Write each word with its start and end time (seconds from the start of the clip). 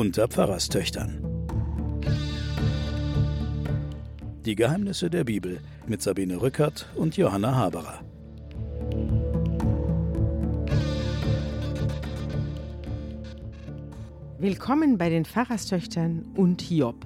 unter 0.00 0.28
Pfarrerstöchtern. 0.28 1.22
Die 4.46 4.54
Geheimnisse 4.54 5.10
der 5.10 5.24
Bibel 5.24 5.60
mit 5.86 6.00
Sabine 6.00 6.40
Rückert 6.40 6.88
und 6.96 7.18
Johanna 7.18 7.54
Haberer. 7.54 8.00
Willkommen 14.38 14.96
bei 14.96 15.10
den 15.10 15.26
Pfarrerstöchtern 15.26 16.32
und 16.34 16.62
Hiob. 16.62 17.04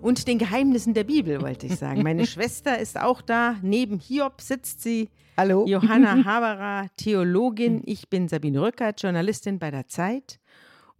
Und 0.00 0.26
den 0.26 0.38
Geheimnissen 0.38 0.94
der 0.94 1.04
Bibel, 1.04 1.42
wollte 1.42 1.66
ich 1.66 1.76
sagen. 1.76 2.02
Meine 2.02 2.26
Schwester 2.34 2.78
ist 2.78 2.98
auch 2.98 3.20
da. 3.20 3.56
Neben 3.60 3.98
Hiob 3.98 4.40
sitzt 4.40 4.80
sie. 4.80 5.10
Hallo. 5.36 5.66
Johanna 5.66 6.24
Haberer, 6.24 6.88
Theologin. 6.96 7.82
Ich 7.84 8.08
bin 8.08 8.28
Sabine 8.28 8.62
Rückert, 8.62 9.02
Journalistin 9.02 9.58
bei 9.58 9.70
der 9.70 9.86
Zeit. 9.86 10.40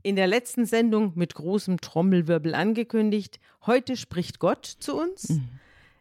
In 0.02 0.16
der 0.16 0.26
letzten 0.26 0.66
Sendung 0.66 1.12
mit 1.14 1.34
großem 1.34 1.80
Trommelwirbel 1.80 2.54
angekündigt. 2.54 3.38
Heute 3.66 3.96
spricht 3.96 4.40
Gott 4.40 4.66
zu 4.66 5.00
uns. 5.00 5.30
Mhm. 5.30 5.48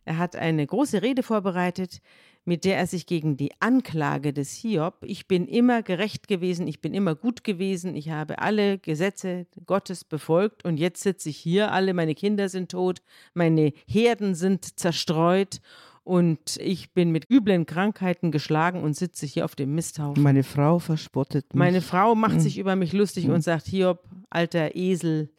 Er 0.05 0.17
hat 0.17 0.35
eine 0.35 0.65
große 0.65 1.01
Rede 1.03 1.21
vorbereitet, 1.21 2.01
mit 2.43 2.65
der 2.65 2.77
er 2.77 2.87
sich 2.87 3.05
gegen 3.05 3.37
die 3.37 3.51
Anklage 3.59 4.33
des 4.33 4.53
Hiob, 4.53 4.95
ich 5.03 5.27
bin 5.27 5.47
immer 5.47 5.83
gerecht 5.83 6.27
gewesen, 6.27 6.67
ich 6.67 6.81
bin 6.81 6.93
immer 6.93 7.13
gut 7.13 7.43
gewesen, 7.43 7.95
ich 7.95 8.09
habe 8.09 8.39
alle 8.39 8.79
Gesetze 8.79 9.45
Gottes 9.67 10.03
befolgt 10.03 10.65
und 10.65 10.77
jetzt 10.77 11.03
sitze 11.03 11.29
ich 11.29 11.37
hier, 11.37 11.71
alle 11.71 11.93
meine 11.93 12.15
Kinder 12.15 12.49
sind 12.49 12.71
tot, 12.71 13.03
meine 13.35 13.73
Herden 13.87 14.33
sind 14.33 14.79
zerstreut 14.79 15.61
und 16.11 16.57
ich 16.57 16.91
bin 16.91 17.11
mit 17.11 17.31
üblen 17.31 17.65
Krankheiten 17.65 18.31
geschlagen 18.31 18.83
und 18.83 18.97
sitze 18.97 19.25
hier 19.25 19.45
auf 19.45 19.55
dem 19.55 19.73
Misthaufen. 19.75 20.21
Meine 20.21 20.43
Frau 20.43 20.77
verspottet 20.77 21.53
mich. 21.53 21.57
Meine 21.57 21.79
Frau 21.79 22.15
macht 22.15 22.33
mhm. 22.35 22.39
sich 22.41 22.57
über 22.57 22.75
mich 22.75 22.91
lustig 22.91 23.27
mhm. 23.27 23.35
und 23.35 23.41
sagt, 23.45 23.65
Hiob, 23.67 24.03
alter 24.29 24.75
Esel. 24.75 25.29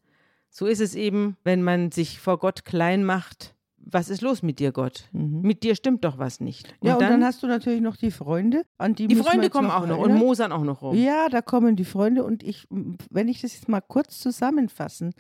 So 0.48 0.64
ist 0.64 0.80
es 0.80 0.94
eben, 0.94 1.36
wenn 1.44 1.62
man 1.62 1.91
sich 1.92 2.20
vor 2.20 2.38
Gott 2.38 2.64
klein 2.64 3.05
macht 3.05 3.55
was 3.84 4.08
ist 4.08 4.22
los 4.22 4.42
mit 4.42 4.61
dir, 4.61 4.70
Gott? 4.70 5.08
Mhm. 5.11 5.42
Mit 5.42 5.64
dir 5.64 5.74
stimmt 5.74 6.05
doch 6.05 6.16
was 6.16 6.38
nicht. 6.38 6.72
Und 6.80 6.86
ja, 6.86 6.94
und 6.94 7.02
dann, 7.02 7.11
dann, 7.11 7.24
hast 7.24 7.42
du 7.42 7.48
natürlich 7.48 7.80
noch 7.80 7.96
die 7.96 8.12
Freunde, 8.12 8.62
an 8.78 8.94
die 8.94 9.08
Die 9.08 9.16
Freunde 9.16 9.50
kommen 9.50 9.72
auch 9.72 9.86
noch 9.86 9.98
und 9.98 10.14
mosern 10.14 10.52
auch 10.52 10.62
noch 10.62 10.83
rum. 10.83 10.96
Ja, 10.96 11.28
da 11.28 11.42
kommen 11.42 11.74
die 11.74 11.84
Freunde 11.84 12.22
und 12.22 12.44
ich, 12.44 12.68
wenn 12.70 13.27
ich 13.27 13.41
das 13.41 13.55
jetzt 13.55 13.68
mal 13.68 13.80
kurz 13.80 14.20
zusammenfassen 14.20 15.14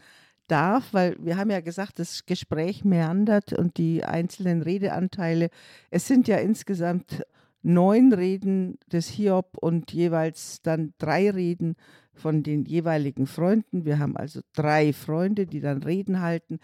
darf, 0.48 0.92
weil 0.92 1.16
wir 1.18 1.36
haben 1.36 1.50
ja 1.50 1.60
gesagt, 1.60 1.98
das 1.98 2.26
Gespräch 2.26 2.84
meandert 2.84 3.52
und 3.52 3.76
die 3.78 4.04
einzelnen 4.04 4.62
Redeanteile, 4.62 5.50
es 5.90 6.06
sind 6.06 6.28
ja 6.28 6.36
insgesamt 6.36 7.24
neun 7.62 8.12
Reden 8.12 8.78
des 8.90 9.08
Hiob 9.08 9.56
und 9.60 9.92
jeweils 9.92 10.62
dann 10.62 10.94
drei 10.98 11.30
Reden 11.30 11.76
von 12.14 12.42
den 12.42 12.64
jeweiligen 12.64 13.26
Freunden. 13.26 13.84
Wir 13.84 13.98
haben 13.98 14.16
also 14.16 14.40
drei 14.52 14.92
Freunde, 14.92 15.46
die 15.46 15.60
dann 15.60 15.82
Reden 15.82 16.20
halten. 16.20 16.58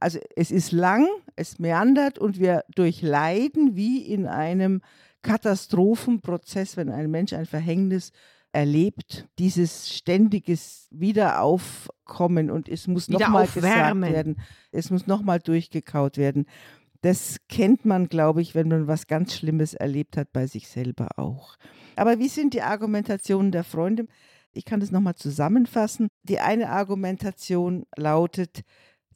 Also 0.00 0.18
es 0.36 0.50
ist 0.50 0.72
lang, 0.72 1.06
es 1.36 1.58
meandert 1.58 2.18
und 2.18 2.38
wir 2.38 2.64
durchleiden 2.74 3.76
wie 3.76 3.98
in 4.02 4.26
einem 4.26 4.80
Katastrophenprozess, 5.22 6.76
wenn 6.76 6.90
ein 6.90 7.10
Mensch 7.10 7.32
ein 7.32 7.46
Verhängnis 7.46 8.12
erlebt, 8.54 9.28
dieses 9.38 9.92
ständiges 9.92 10.88
Wiederaufkommen 10.90 12.50
und 12.50 12.68
es 12.68 12.86
muss 12.86 13.08
nochmal 13.08 13.46
gesagt 13.46 14.00
werden, 14.00 14.36
es 14.70 14.90
muss 14.90 15.06
nochmal 15.06 15.40
durchgekaut 15.40 16.16
werden. 16.16 16.46
Das 17.02 17.38
kennt 17.48 17.84
man, 17.84 18.08
glaube 18.08 18.40
ich, 18.40 18.54
wenn 18.54 18.68
man 18.68 18.86
was 18.86 19.06
ganz 19.06 19.34
Schlimmes 19.34 19.74
erlebt 19.74 20.16
hat, 20.16 20.32
bei 20.32 20.46
sich 20.46 20.68
selber 20.68 21.08
auch. 21.16 21.56
Aber 21.96 22.18
wie 22.18 22.28
sind 22.28 22.54
die 22.54 22.62
Argumentationen 22.62 23.52
der 23.52 23.64
Freunde? 23.64 24.06
Ich 24.52 24.64
kann 24.64 24.80
das 24.80 24.92
nochmal 24.92 25.16
zusammenfassen. 25.16 26.08
Die 26.22 26.38
eine 26.38 26.70
Argumentation 26.70 27.84
lautet, 27.96 28.62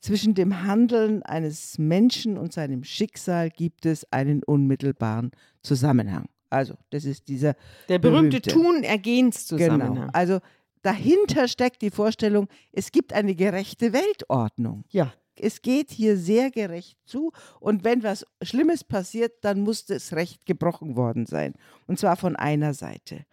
zwischen 0.00 0.34
dem 0.34 0.62
Handeln 0.62 1.22
eines 1.22 1.78
Menschen 1.78 2.38
und 2.38 2.52
seinem 2.52 2.84
Schicksal 2.84 3.50
gibt 3.50 3.86
es 3.86 4.10
einen 4.12 4.42
unmittelbaren 4.44 5.30
Zusammenhang. 5.62 6.28
Also, 6.50 6.74
das 6.90 7.04
ist 7.04 7.28
dieser. 7.28 7.54
Der 7.88 7.98
berühmte, 7.98 8.40
berühmte 8.40 8.50
Tun-Ergehens-Zusammenhang. 8.50 9.94
Genau. 9.94 10.08
Also, 10.12 10.40
dahinter 10.82 11.48
steckt 11.48 11.82
die 11.82 11.90
Vorstellung, 11.90 12.48
es 12.72 12.92
gibt 12.92 13.12
eine 13.12 13.34
gerechte 13.34 13.92
Weltordnung. 13.92 14.84
Ja 14.90 15.12
es 15.40 15.62
geht 15.62 15.90
hier 15.90 16.16
sehr 16.16 16.50
gerecht 16.50 16.98
zu 17.06 17.32
und 17.60 17.84
wenn 17.84 18.02
was 18.02 18.26
Schlimmes 18.42 18.84
passiert, 18.84 19.44
dann 19.44 19.60
muss 19.60 19.86
das 19.86 20.12
Recht 20.12 20.46
gebrochen 20.46 20.96
worden 20.96 21.26
sein. 21.26 21.54
Und 21.86 21.98
zwar 21.98 22.16
von 22.16 22.36
einer 22.36 22.74
Seite. 22.74 23.24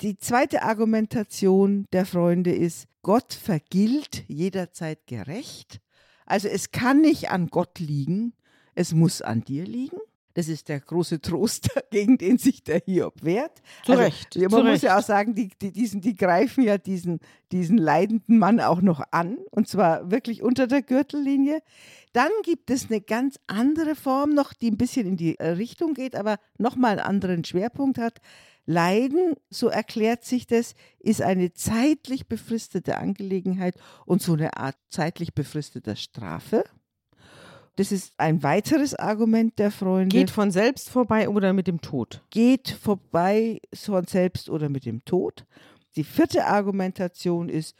Die 0.00 0.16
zweite 0.16 0.62
Argumentation 0.62 1.86
der 1.92 2.06
Freunde 2.06 2.52
ist, 2.52 2.86
Gott 3.02 3.34
vergilt 3.34 4.24
jederzeit 4.28 5.06
gerecht. 5.06 5.80
Also 6.26 6.48
es 6.48 6.70
kann 6.70 7.00
nicht 7.00 7.30
an 7.30 7.48
Gott 7.48 7.78
liegen, 7.78 8.34
es 8.74 8.94
muss 8.94 9.20
an 9.20 9.42
dir 9.42 9.64
liegen. 9.64 9.98
Das 10.34 10.48
ist 10.48 10.68
der 10.68 10.80
große 10.80 11.20
Trost, 11.20 11.70
gegen 11.90 12.18
den 12.18 12.38
sich 12.38 12.62
der 12.62 12.80
Hiob 12.84 13.22
wehrt. 13.22 13.62
Zu 13.84 13.92
also, 13.92 14.04
Recht. 14.04 14.36
Man 14.36 14.50
zu 14.50 14.56
muss 14.58 14.66
Recht. 14.66 14.82
ja 14.84 14.98
auch 14.98 15.02
sagen, 15.02 15.34
die, 15.34 15.48
die, 15.60 15.72
diesen, 15.72 16.00
die 16.00 16.14
greifen 16.14 16.62
ja 16.62 16.78
diesen, 16.78 17.20
diesen 17.52 17.78
leidenden 17.78 18.38
Mann 18.38 18.60
auch 18.60 18.80
noch 18.80 19.02
an, 19.10 19.38
und 19.50 19.68
zwar 19.68 20.10
wirklich 20.10 20.42
unter 20.42 20.66
der 20.66 20.82
Gürtellinie. 20.82 21.62
Dann 22.12 22.30
gibt 22.42 22.70
es 22.70 22.90
eine 22.90 23.00
ganz 23.00 23.38
andere 23.46 23.94
Form 23.94 24.30
noch, 24.30 24.52
die 24.52 24.70
ein 24.70 24.76
bisschen 24.76 25.06
in 25.06 25.16
die 25.16 25.38
äh, 25.38 25.50
Richtung 25.50 25.94
geht, 25.94 26.16
aber 26.16 26.38
nochmal 26.58 26.92
einen 26.92 27.00
anderen 27.00 27.44
Schwerpunkt 27.44 27.98
hat. 27.98 28.20
Leiden, 28.66 29.34
so 29.48 29.68
erklärt 29.68 30.24
sich 30.24 30.46
das, 30.46 30.74
ist 31.00 31.22
eine 31.22 31.52
zeitlich 31.52 32.28
befristete 32.28 32.98
Angelegenheit 32.98 33.74
und 34.06 34.22
so 34.22 34.34
eine 34.34 34.56
Art 34.56 34.76
zeitlich 34.90 35.34
befristeter 35.34 35.96
Strafe. 35.96 36.64
Das 37.80 37.92
ist 37.92 38.12
ein 38.18 38.42
weiteres 38.42 38.94
Argument 38.94 39.58
der 39.58 39.70
Freunde. 39.70 40.14
Geht 40.14 40.28
von 40.28 40.50
selbst 40.50 40.90
vorbei 40.90 41.30
oder 41.30 41.54
mit 41.54 41.66
dem 41.66 41.80
Tod? 41.80 42.22
Geht 42.28 42.68
vorbei 42.68 43.62
von 43.72 44.04
selbst 44.04 44.50
oder 44.50 44.68
mit 44.68 44.84
dem 44.84 45.02
Tod. 45.06 45.46
Die 45.96 46.04
vierte 46.04 46.44
Argumentation 46.44 47.48
ist, 47.48 47.74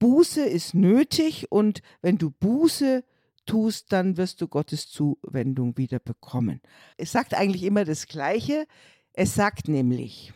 Buße 0.00 0.44
ist 0.44 0.74
nötig 0.74 1.50
und 1.50 1.80
wenn 2.02 2.18
du 2.18 2.30
Buße 2.30 3.02
tust, 3.46 3.90
dann 3.90 4.18
wirst 4.18 4.42
du 4.42 4.48
Gottes 4.48 4.90
Zuwendung 4.90 5.78
wieder 5.78 5.98
bekommen. 5.98 6.60
Es 6.98 7.12
sagt 7.12 7.32
eigentlich 7.32 7.62
immer 7.62 7.86
das 7.86 8.06
Gleiche. 8.06 8.66
Es 9.14 9.34
sagt 9.34 9.66
nämlich, 9.66 10.34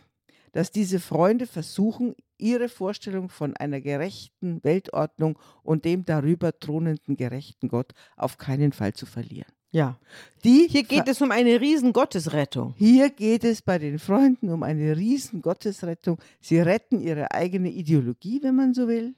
dass 0.53 0.71
diese 0.71 0.99
Freunde 0.99 1.45
versuchen, 1.45 2.15
ihre 2.43 2.67
Vorstellung 2.67 3.29
von 3.29 3.55
einer 3.55 3.79
gerechten 3.79 4.63
Weltordnung 4.63 5.39
und 5.63 5.85
dem 5.85 6.03
darüber 6.05 6.59
thronenden 6.59 7.15
gerechten 7.15 7.69
Gott 7.69 7.93
auf 8.17 8.37
keinen 8.37 8.73
Fall 8.73 8.93
zu 8.93 9.05
verlieren. 9.05 9.51
Ja. 9.71 9.97
Die 10.43 10.67
Hier 10.69 10.83
geht 10.83 11.07
es 11.07 11.21
um 11.21 11.31
eine 11.31 11.59
Riesengottesrettung. 11.59 12.75
Hier 12.77 13.09
geht 13.09 13.43
es 13.43 13.63
bei 13.63 13.79
den 13.79 13.97
Freunden 13.97 14.49
um 14.49 14.61
eine 14.61 14.95
Riesengottesrettung. 14.95 16.19
Sie 16.41 16.59
retten 16.59 17.01
ihre 17.01 17.31
eigene 17.31 17.71
Ideologie, 17.71 18.39
wenn 18.43 18.55
man 18.55 18.75
so 18.75 18.87
will. 18.87 19.15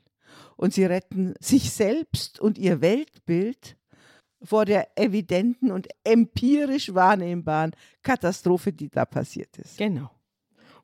Und 0.56 0.74
sie 0.74 0.86
retten 0.86 1.34
sich 1.42 1.72
selbst 1.72 2.40
und 2.40 2.58
ihr 2.58 2.80
Weltbild 2.80 3.76
vor 4.42 4.64
der 4.64 4.98
evidenten 4.98 5.72
und 5.72 5.88
empirisch 6.04 6.94
wahrnehmbaren 6.94 7.72
Katastrophe, 8.02 8.72
die 8.72 8.90
da 8.90 9.06
passiert 9.06 9.58
ist. 9.58 9.78
Genau. 9.78 10.10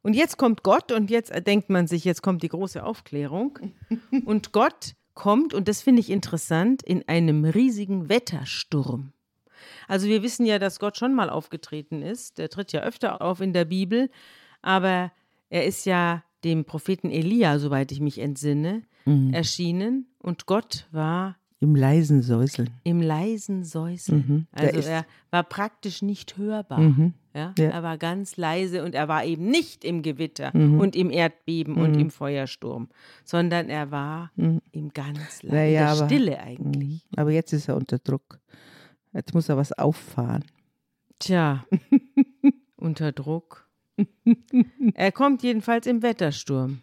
Und 0.04 0.14
jetzt 0.16 0.38
kommt 0.38 0.64
Gott 0.64 0.92
und 0.92 1.10
jetzt 1.10 1.32
denkt 1.46 1.70
man 1.70 1.88
sich, 1.88 2.04
jetzt 2.06 2.22
kommt 2.22 2.44
die 2.44 2.50
große 2.50 2.84
Aufklärung. 2.84 3.60
und 4.26 4.52
Gott 4.52 4.96
kommt, 5.14 5.54
und 5.54 5.68
das 5.68 5.82
finde 5.82 6.00
ich 6.00 6.10
interessant, 6.10 6.82
in 6.82 7.08
einem 7.08 7.46
riesigen 7.46 8.10
Wettersturm. 8.10 9.14
Also 9.88 10.08
wir 10.08 10.24
wissen 10.24 10.46
ja, 10.46 10.58
dass 10.58 10.80
Gott 10.80 10.98
schon 10.98 11.14
mal 11.14 11.30
aufgetreten 11.30 12.02
ist. 12.02 12.40
Der 12.40 12.50
tritt 12.50 12.72
ja 12.72 12.82
öfter 12.82 13.22
auf 13.22 13.42
in 13.42 13.54
der 13.54 13.66
Bibel, 13.66 14.10
aber 14.62 15.12
er 15.50 15.66
ist 15.66 15.86
ja 15.86 16.24
dem 16.44 16.66
Propheten 16.66 17.12
Elia, 17.12 17.60
soweit 17.60 17.92
ich 17.92 18.00
mich 18.00 18.18
entsinne, 18.18 18.84
mhm. 19.06 19.34
erschienen 19.34 20.08
und 20.18 20.48
Gott 20.48 20.88
war 20.92 21.36
im 21.60 21.76
leisen 21.76 22.24
Säuseln. 22.24 22.72
Im 22.84 23.02
leisen 23.04 23.64
Säuseln. 23.64 24.26
Mhm, 24.28 24.48
also 24.52 24.80
er 24.80 25.06
war 25.30 25.44
praktisch 25.44 26.02
nicht 26.02 26.38
hörbar. 26.38 26.80
Mhm, 26.80 27.14
ja? 27.34 27.54
ja? 27.58 27.70
Er 27.70 27.84
war 27.84 27.98
ganz 27.98 28.38
leise 28.38 28.84
und 28.84 28.96
er 28.96 29.08
war 29.08 29.24
eben 29.24 29.48
nicht 29.48 29.84
im 29.84 30.02
Gewitter 30.02 30.56
mhm. 30.56 30.80
und 30.80 30.96
im 30.96 31.10
Erdbeben 31.10 31.78
und 31.78 31.94
mhm. 31.94 32.00
im 32.00 32.12
Feuersturm, 32.12 32.90
sondern 33.24 33.70
er 33.70 33.92
war 33.92 34.32
mhm. 34.36 34.62
im 34.72 34.90
ganz 34.94 35.44
leise 35.44 35.56
naja, 35.56 36.06
Stille 36.06 36.40
eigentlich. 36.40 37.06
Mhm. 37.10 37.20
Aber 37.20 37.32
jetzt 37.32 37.54
ist 37.54 37.68
er 37.68 37.76
unter 37.76 38.00
Druck. 38.00 38.40
Jetzt 39.14 39.34
muss 39.34 39.50
er 39.50 39.58
was 39.58 39.74
auffahren. 39.74 40.46
Tja, 41.20 41.66
unter 42.78 43.12
Druck. 43.12 43.68
er 44.94 45.12
kommt 45.12 45.44
jedenfalls 45.44 45.86
im 45.86 46.02
Wettersturm. 46.02 46.82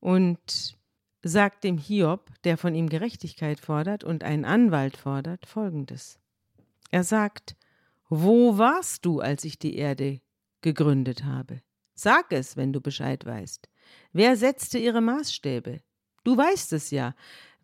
Und 0.00 0.76
sagt 1.22 1.64
dem 1.64 1.78
Hiob, 1.78 2.30
der 2.44 2.56
von 2.56 2.74
ihm 2.74 2.88
Gerechtigkeit 2.88 3.60
fordert 3.60 4.04
und 4.04 4.24
einen 4.24 4.44
Anwalt 4.44 4.96
fordert, 4.96 5.46
folgendes. 5.46 6.18
Er 6.90 7.04
sagt, 7.04 7.56
Wo 8.08 8.56
warst 8.56 9.04
du, 9.04 9.20
als 9.20 9.44
ich 9.44 9.58
die 9.58 9.76
Erde 9.76 10.20
gegründet 10.62 11.24
habe? 11.24 11.60
Sag 11.94 12.32
es, 12.32 12.56
wenn 12.56 12.72
du 12.72 12.80
Bescheid 12.80 13.26
weißt. 13.26 13.68
Wer 14.12 14.36
setzte 14.36 14.78
ihre 14.78 15.00
Maßstäbe? 15.00 15.80
Du 16.24 16.36
weißt 16.36 16.72
es 16.72 16.90
ja. 16.90 17.14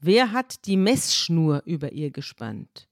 Wer 0.01 0.33
hat 0.33 0.67
die 0.67 0.77
Messschnur 0.77 1.63
über 1.65 1.93
ihr 1.93 2.11
gespannt? 2.11 2.89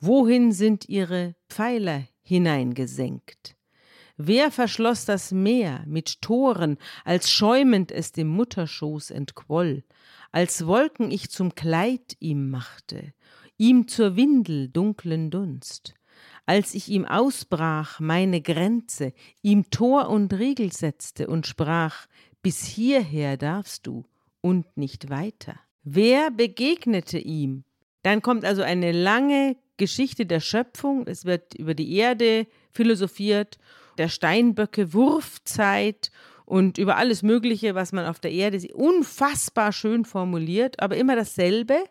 Wohin 0.00 0.52
sind 0.52 0.88
ihre 0.88 1.34
Pfeiler 1.48 2.04
hineingesenkt? 2.22 3.56
Wer 4.16 4.50
verschloss 4.50 5.04
das 5.04 5.32
Meer 5.32 5.84
mit 5.86 6.22
Toren, 6.22 6.78
als 7.04 7.30
schäumend 7.30 7.90
es 7.90 8.12
dem 8.12 8.28
Mutterschoß 8.28 9.10
entquoll, 9.10 9.84
als 10.30 10.66
Wolken 10.66 11.10
ich 11.10 11.30
zum 11.30 11.54
Kleid 11.54 12.16
ihm 12.20 12.48
machte, 12.50 13.12
ihm 13.58 13.88
zur 13.88 14.16
Windel 14.16 14.68
dunklen 14.68 15.30
Dunst? 15.30 15.94
Als 16.46 16.74
ich 16.74 16.88
ihm 16.88 17.04
ausbrach 17.04 18.00
meine 18.00 18.40
Grenze, 18.40 19.12
ihm 19.42 19.70
Tor 19.70 20.08
und 20.08 20.32
Riegel 20.34 20.72
setzte 20.72 21.26
und 21.26 21.46
sprach, 21.46 22.06
bis 22.42 22.64
hierher 22.64 23.36
darfst 23.36 23.86
du 23.86 24.04
und 24.40 24.76
nicht 24.76 25.08
weiter. 25.08 25.58
Wer 25.82 26.30
begegnete 26.30 27.18
ihm? 27.18 27.64
Dann 28.02 28.20
kommt 28.20 28.44
also 28.44 28.62
eine 28.62 28.92
lange 28.92 29.56
Geschichte 29.76 30.26
der 30.26 30.40
Schöpfung, 30.40 31.06
es 31.06 31.24
wird 31.24 31.54
über 31.54 31.74
die 31.74 31.96
Erde 31.96 32.46
philosophiert, 32.70 33.58
der 33.98 34.08
Steinböcke, 34.08 34.92
Wurfzeit 34.92 36.10
und 36.44 36.78
über 36.78 36.96
alles 36.96 37.22
Mögliche, 37.22 37.74
was 37.74 37.92
man 37.92 38.06
auf 38.06 38.20
der 38.20 38.32
Erde 38.32 38.60
sieht. 38.60 38.74
Unfassbar 38.74 39.72
schön 39.72 40.04
formuliert, 40.04 40.80
aber 40.80 40.96
immer 40.96 41.16
dasselbe 41.16 41.82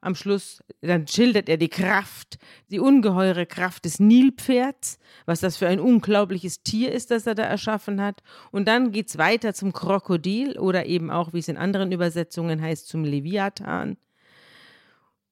am 0.00 0.14
Schluss, 0.14 0.62
dann 0.80 1.06
schildert 1.06 1.48
er 1.48 1.56
die 1.56 1.68
Kraft, 1.68 2.38
die 2.70 2.80
ungeheure 2.80 3.46
Kraft 3.46 3.84
des 3.84 4.00
Nilpferds, 4.00 4.98
was 5.26 5.40
das 5.40 5.56
für 5.56 5.68
ein 5.68 5.80
unglaubliches 5.80 6.62
Tier 6.62 6.92
ist, 6.92 7.10
das 7.10 7.26
er 7.26 7.34
da 7.34 7.42
erschaffen 7.42 8.00
hat. 8.00 8.22
Und 8.50 8.66
dann 8.66 8.92
geht 8.92 9.08
es 9.08 9.18
weiter 9.18 9.52
zum 9.52 9.72
Krokodil 9.72 10.58
oder 10.58 10.86
eben 10.86 11.10
auch, 11.10 11.32
wie 11.32 11.38
es 11.38 11.48
in 11.48 11.56
anderen 11.56 11.92
Übersetzungen 11.92 12.62
heißt, 12.62 12.88
zum 12.88 13.04
Leviathan. 13.04 13.96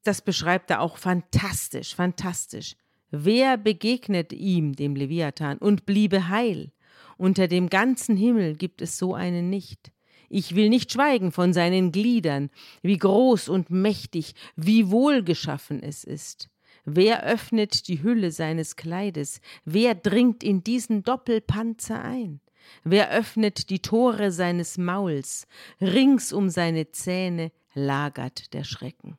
Das 0.04 0.20
beschreibt 0.22 0.70
er 0.70 0.80
auch 0.80 0.98
fantastisch, 0.98 1.94
fantastisch. 1.94 2.76
Wer 3.10 3.56
begegnet 3.56 4.32
ihm, 4.32 4.74
dem 4.74 4.94
Leviathan, 4.94 5.58
und 5.58 5.86
bliebe 5.86 6.28
heil? 6.28 6.72
Unter 7.16 7.48
dem 7.48 7.68
ganzen 7.68 8.16
Himmel 8.16 8.54
gibt 8.54 8.82
es 8.82 8.98
so 8.98 9.14
einen 9.14 9.50
nicht. 9.50 9.90
Ich 10.28 10.54
will 10.54 10.68
nicht 10.68 10.92
schweigen 10.92 11.32
von 11.32 11.52
seinen 11.52 11.92
Gliedern, 11.92 12.50
wie 12.82 12.98
groß 12.98 13.48
und 13.48 13.70
mächtig, 13.70 14.34
wie 14.56 14.90
wohlgeschaffen 14.90 15.82
es 15.82 16.04
ist. 16.04 16.50
Wer 16.84 17.24
öffnet 17.24 17.88
die 17.88 18.02
Hülle 18.02 18.30
seines 18.30 18.76
Kleides? 18.76 19.40
Wer 19.64 19.94
dringt 19.94 20.42
in 20.42 20.62
diesen 20.62 21.02
Doppelpanzer 21.02 22.02
ein? 22.02 22.40
Wer 22.84 23.10
öffnet 23.10 23.70
die 23.70 23.80
Tore 23.80 24.30
seines 24.30 24.78
Mauls? 24.78 25.46
Rings 25.80 26.32
um 26.32 26.48
seine 26.48 26.90
Zähne 26.90 27.52
lagert 27.74 28.52
der 28.54 28.64
Schrecken. 28.64 29.16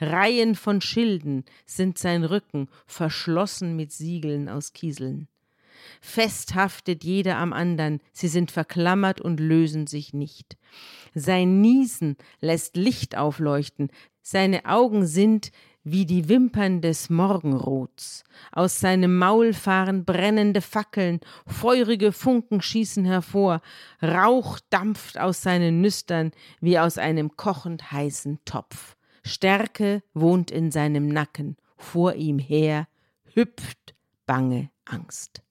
Reihen 0.00 0.54
von 0.54 0.80
Schilden 0.80 1.44
sind 1.66 1.98
sein 1.98 2.24
Rücken, 2.24 2.68
verschlossen 2.86 3.76
mit 3.76 3.92
Siegeln 3.92 4.48
aus 4.48 4.72
Kieseln. 4.72 5.28
Fest 6.00 6.54
haftet 6.54 7.04
jeder 7.04 7.38
am 7.38 7.52
andern, 7.52 8.00
sie 8.12 8.28
sind 8.28 8.50
verklammert 8.50 9.20
und 9.20 9.40
lösen 9.40 9.86
sich 9.86 10.12
nicht. 10.12 10.56
Sein 11.14 11.60
Niesen 11.60 12.16
lässt 12.40 12.76
Licht 12.76 13.16
aufleuchten, 13.16 13.90
seine 14.22 14.66
Augen 14.66 15.06
sind 15.06 15.50
wie 15.84 16.06
die 16.06 16.28
Wimpern 16.28 16.80
des 16.80 17.10
Morgenrots. 17.10 18.22
Aus 18.52 18.78
seinem 18.78 19.18
Maul 19.18 19.52
fahren 19.52 20.04
brennende 20.04 20.60
Fackeln, 20.60 21.20
feurige 21.46 22.12
Funken 22.12 22.60
schießen 22.62 23.04
hervor, 23.04 23.60
Rauch 24.00 24.60
dampft 24.70 25.18
aus 25.18 25.42
seinen 25.42 25.80
Nüstern 25.80 26.30
wie 26.60 26.78
aus 26.78 26.98
einem 26.98 27.36
kochend 27.36 27.90
heißen 27.90 28.38
Topf. 28.44 28.96
Stärke 29.24 30.02
wohnt 30.14 30.50
in 30.50 30.70
seinem 30.70 31.08
Nacken, 31.08 31.56
vor 31.76 32.14
ihm 32.14 32.38
her 32.38 32.86
hüpft 33.34 33.94
bange 34.26 34.70
Angst. 34.84 35.42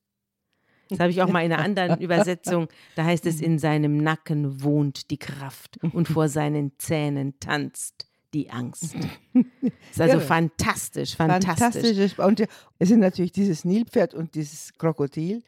Das 0.92 1.00
habe 1.00 1.10
ich 1.10 1.22
auch 1.22 1.28
mal 1.28 1.44
in 1.44 1.52
einer 1.52 1.62
anderen 1.62 2.00
Übersetzung. 2.00 2.68
Da 2.96 3.04
heißt 3.04 3.26
es, 3.26 3.40
in 3.40 3.58
seinem 3.58 3.96
Nacken 3.96 4.62
wohnt 4.62 5.10
die 5.10 5.18
Kraft 5.18 5.78
und 5.92 6.08
vor 6.08 6.28
seinen 6.28 6.72
Zähnen 6.78 7.34
tanzt 7.40 8.06
die 8.34 8.50
Angst. 8.50 8.94
Das 9.34 9.44
ist 9.92 10.00
also 10.00 10.18
ja, 10.18 10.20
fantastisch, 10.20 11.16
fantastisch. 11.16 11.58
Fantastisch. 11.58 12.18
Und 12.18 12.48
es 12.78 12.88
sind 12.88 13.00
natürlich 13.00 13.32
dieses 13.32 13.64
Nilpferd 13.64 14.14
und 14.14 14.34
dieses 14.34 14.72
Krokodil 14.78 15.42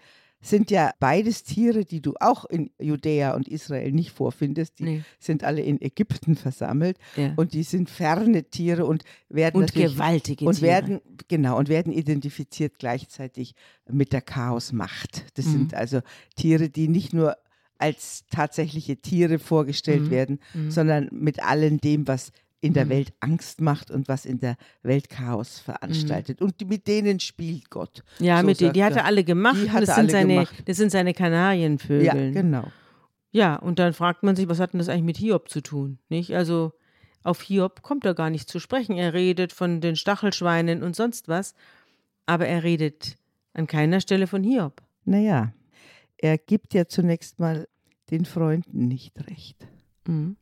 sind 0.45 0.71
ja 0.71 0.93
beides 1.01 1.43
Tiere, 1.43 1.85
die 1.85 2.03
du 2.03 2.15
auch 2.21 2.45
in 2.45 2.71
Judäa 2.79 3.35
und 3.35 3.49
Israel 3.49 3.93
nicht 3.93 4.11
vorfindest. 4.11 4.79
Die 4.79 4.85
nee. 4.85 5.03
sind 5.19 5.43
alle 5.43 5.63
in 5.63 5.81
Ägypten 5.81 6.37
versammelt 6.37 6.99
ja. 7.17 7.33
und 7.37 7.55
die 7.55 7.63
sind 7.63 7.89
ferne 7.89 8.45
Tiere 8.45 8.85
und 8.85 9.05
werden 9.29 9.63
und 9.63 9.73
gewaltige 9.73 10.45
und 10.45 10.57
Tiere. 10.57 10.67
werden 10.67 11.01
genau 11.29 11.59
und 11.59 11.69
werden 11.69 11.93
identifiziert 11.93 12.79
gleichzeitig 12.79 13.55
mit 13.91 14.13
der 14.13 14.21
Chaosmacht. 14.21 15.25
Das 15.35 15.47
mhm. 15.47 15.53
sind 15.53 15.75
also 15.75 16.01
Tiere, 16.37 16.69
die 16.69 16.89
nicht 16.89 17.15
nur 17.15 17.37
als 17.79 18.25
tatsächliche 18.31 18.99
Tiere 18.99 19.39
vorgestellt 19.39 20.03
mhm. 20.03 20.11
werden, 20.11 20.41
mhm. 20.53 20.71
sondern 20.71 21.09
mit 21.11 21.43
allem 21.43 21.81
dem, 21.81 22.07
was 22.07 22.31
in 22.65 22.73
der 22.73 22.87
mhm. 22.87 22.91
Welt 22.91 23.13
Angst 23.21 23.61
macht 23.61 23.91
und 23.91 24.09
was 24.09 24.25
in 24.25 24.41
der 24.41 24.57
Welt 24.83 25.11
Chaos 25.11 25.59
veranstaltet. 25.59 26.41
Mhm. 26.41 26.47
Und 26.47 26.69
mit 26.69 26.87
denen 26.87 27.21
spielt 27.21 27.69
Gott. 27.69 28.03
Ja, 28.21 28.41
so 28.41 28.47
mit 28.47 28.59
denen, 28.59 28.73
die 28.73 28.83
hat 28.83 28.97
er 28.97 29.05
alle 29.05 29.23
gemacht. 29.23 29.59
Die 29.63 29.71
hat 29.71 29.87
das, 29.87 29.95
sind 29.95 30.11
seine, 30.11 30.35
gemacht. 30.35 30.63
das 30.65 30.79
sind 30.79 30.91
seine 30.91 31.13
Kanarienvögel. 31.13 32.05
Ja, 32.05 32.15
genau. 32.15 32.65
Ja, 33.33 33.57
und 33.57 33.79
dann 33.79 33.93
fragt 33.93 34.23
man 34.23 34.35
sich, 34.35 34.49
was 34.49 34.61
hat 34.61 34.73
denn 34.73 34.79
das 34.79 34.89
eigentlich 34.89 35.05
mit 35.05 35.19
Hiob 35.19 35.51
zu 35.51 35.61
tun? 35.61 35.99
Nicht? 36.09 36.35
Also 36.35 36.73
auf 37.23 37.43
Hiob 37.43 37.83
kommt 37.83 38.07
er 38.07 38.15
gar 38.15 38.31
nicht 38.31 38.49
zu 38.49 38.59
sprechen. 38.61 38.97
Er 38.97 39.13
redet 39.13 39.53
von 39.53 39.83
den 39.83 39.95
Stachelschweinen 39.95 40.83
und 40.83 40.97
sonst 40.97 41.29
was, 41.29 41.55
aber 42.25 42.47
er 42.47 42.63
redet 42.63 43.19
an 43.53 43.67
keiner 43.67 44.01
Stelle 44.01 44.27
von 44.27 44.43
Hiob. 44.43 44.81
Naja, 45.05 45.53
er 46.17 46.39
gibt 46.39 46.73
ja 46.73 46.87
zunächst 46.87 47.39
mal 47.41 47.69
den 48.11 48.25
Freunden 48.25 48.89
nicht 48.89 49.29
recht. 49.29 49.67
Mhm. 50.07 50.37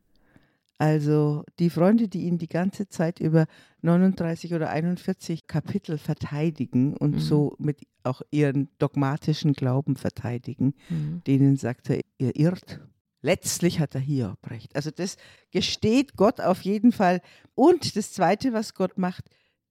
Also 0.83 1.45
die 1.59 1.69
Freunde, 1.69 2.09
die 2.09 2.23
ihn 2.23 2.37
die 2.37 2.49
ganze 2.49 2.89
Zeit 2.89 3.21
über 3.21 3.45
39 3.83 4.53
oder 4.53 4.69
41 4.69 5.47
Kapitel 5.47 5.97
verteidigen 5.97 6.97
und 6.97 7.15
mhm. 7.15 7.19
so 7.19 7.55
mit 7.57 7.87
auch 8.03 8.21
ihren 8.31 8.67
dogmatischen 8.79 9.53
Glauben 9.53 9.95
verteidigen, 9.95 10.73
mhm. 10.89 11.21
denen 11.25 11.55
sagt 11.55 11.89
er, 11.89 12.01
ihr 12.17 12.35
irrt. 12.35 12.81
Letztlich 13.21 13.79
hat 13.79 13.95
er 13.95 14.01
Hiob 14.01 14.39
recht. 14.49 14.75
Also 14.75 14.91
das 14.91 15.15
gesteht 15.51 16.17
Gott 16.17 16.41
auf 16.41 16.63
jeden 16.63 16.91
Fall. 16.91 17.21
Und 17.55 17.95
das 17.95 18.11
Zweite, 18.11 18.51
was 18.51 18.73
Gott 18.73 18.97
macht, 18.97 19.23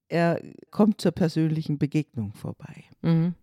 er 0.09 0.40
kommt 0.71 1.02
zur 1.02 1.12
persönlichen 1.12 1.76
Begegnung 1.76 2.33
vorbei. 2.33 2.85
Mhm. 3.02 3.35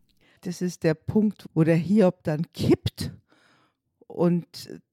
Das 0.42 0.64
ist 0.64 0.84
der 0.84 0.96
Punkt, 0.96 1.46
wo 1.54 1.64
der 1.64 1.76
Hiob 1.76 2.24
dann 2.24 2.52
kippt 2.52 3.12
und 4.10 4.48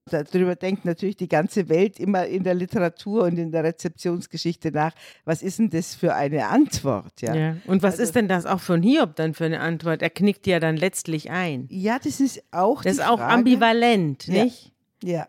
darüber 0.05 0.55
denkt 0.57 0.85
natürlich 0.85 1.17
die 1.17 1.27
ganze 1.27 1.71
Welt 1.71 1.99
immer 1.99 2.27
in 2.27 2.45
der 2.45 2.53
Literatur 2.55 3.25
und 3.25 3.39
in 3.39 3.51
der 3.51 3.65
Rezeptionsgeschichte 3.65 4.71
nach, 4.71 4.93
was 5.25 5.43
ist 5.43 5.59
denn 5.59 5.71
das 5.71 5.95
für 5.95 6.15
eine 6.15 6.49
Antwort? 6.49 7.23
Ja, 7.23 7.35
ja. 7.35 7.57
Und 7.67 7.83
was 7.83 7.95
also, 7.95 8.03
ist 8.05 8.15
denn 8.15 8.29
das 8.29 8.45
auch 8.45 8.61
von 8.61 8.83
Hiob 8.83 9.17
dann 9.17 9.33
für 9.33 9.47
eine 9.47 9.61
Antwort? 9.61 10.03
Er 10.03 10.11
knickt 10.11 10.47
ja 10.47 10.61
dann 10.61 10.77
letztlich 10.77 11.31
ein. 11.31 11.67
Ja, 11.71 11.99
das 11.99 12.21
ist 12.21 12.43
auch 12.51 12.83
Das 12.83 12.99
ist 12.99 13.07
auch 13.07 13.19
Frage. 13.19 13.33
ambivalent, 13.33 14.29
nicht? 14.29 14.73
Ja. 15.03 15.11
ja. 15.11 15.29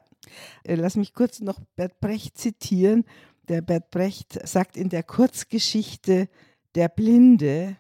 Äh, 0.63 0.75
lass 0.75 0.97
mich 0.97 1.13
kurz 1.13 1.39
noch 1.39 1.61
Bert 1.77 2.01
Brecht 2.01 2.37
zitieren. 2.37 3.05
Der 3.47 3.61
Bert 3.61 3.89
Brecht 3.89 4.37
sagt 4.45 4.75
in 4.75 4.89
der 4.89 5.03
Kurzgeschichte 5.03 6.27
Der 6.75 6.89
Blinde, 6.89 7.77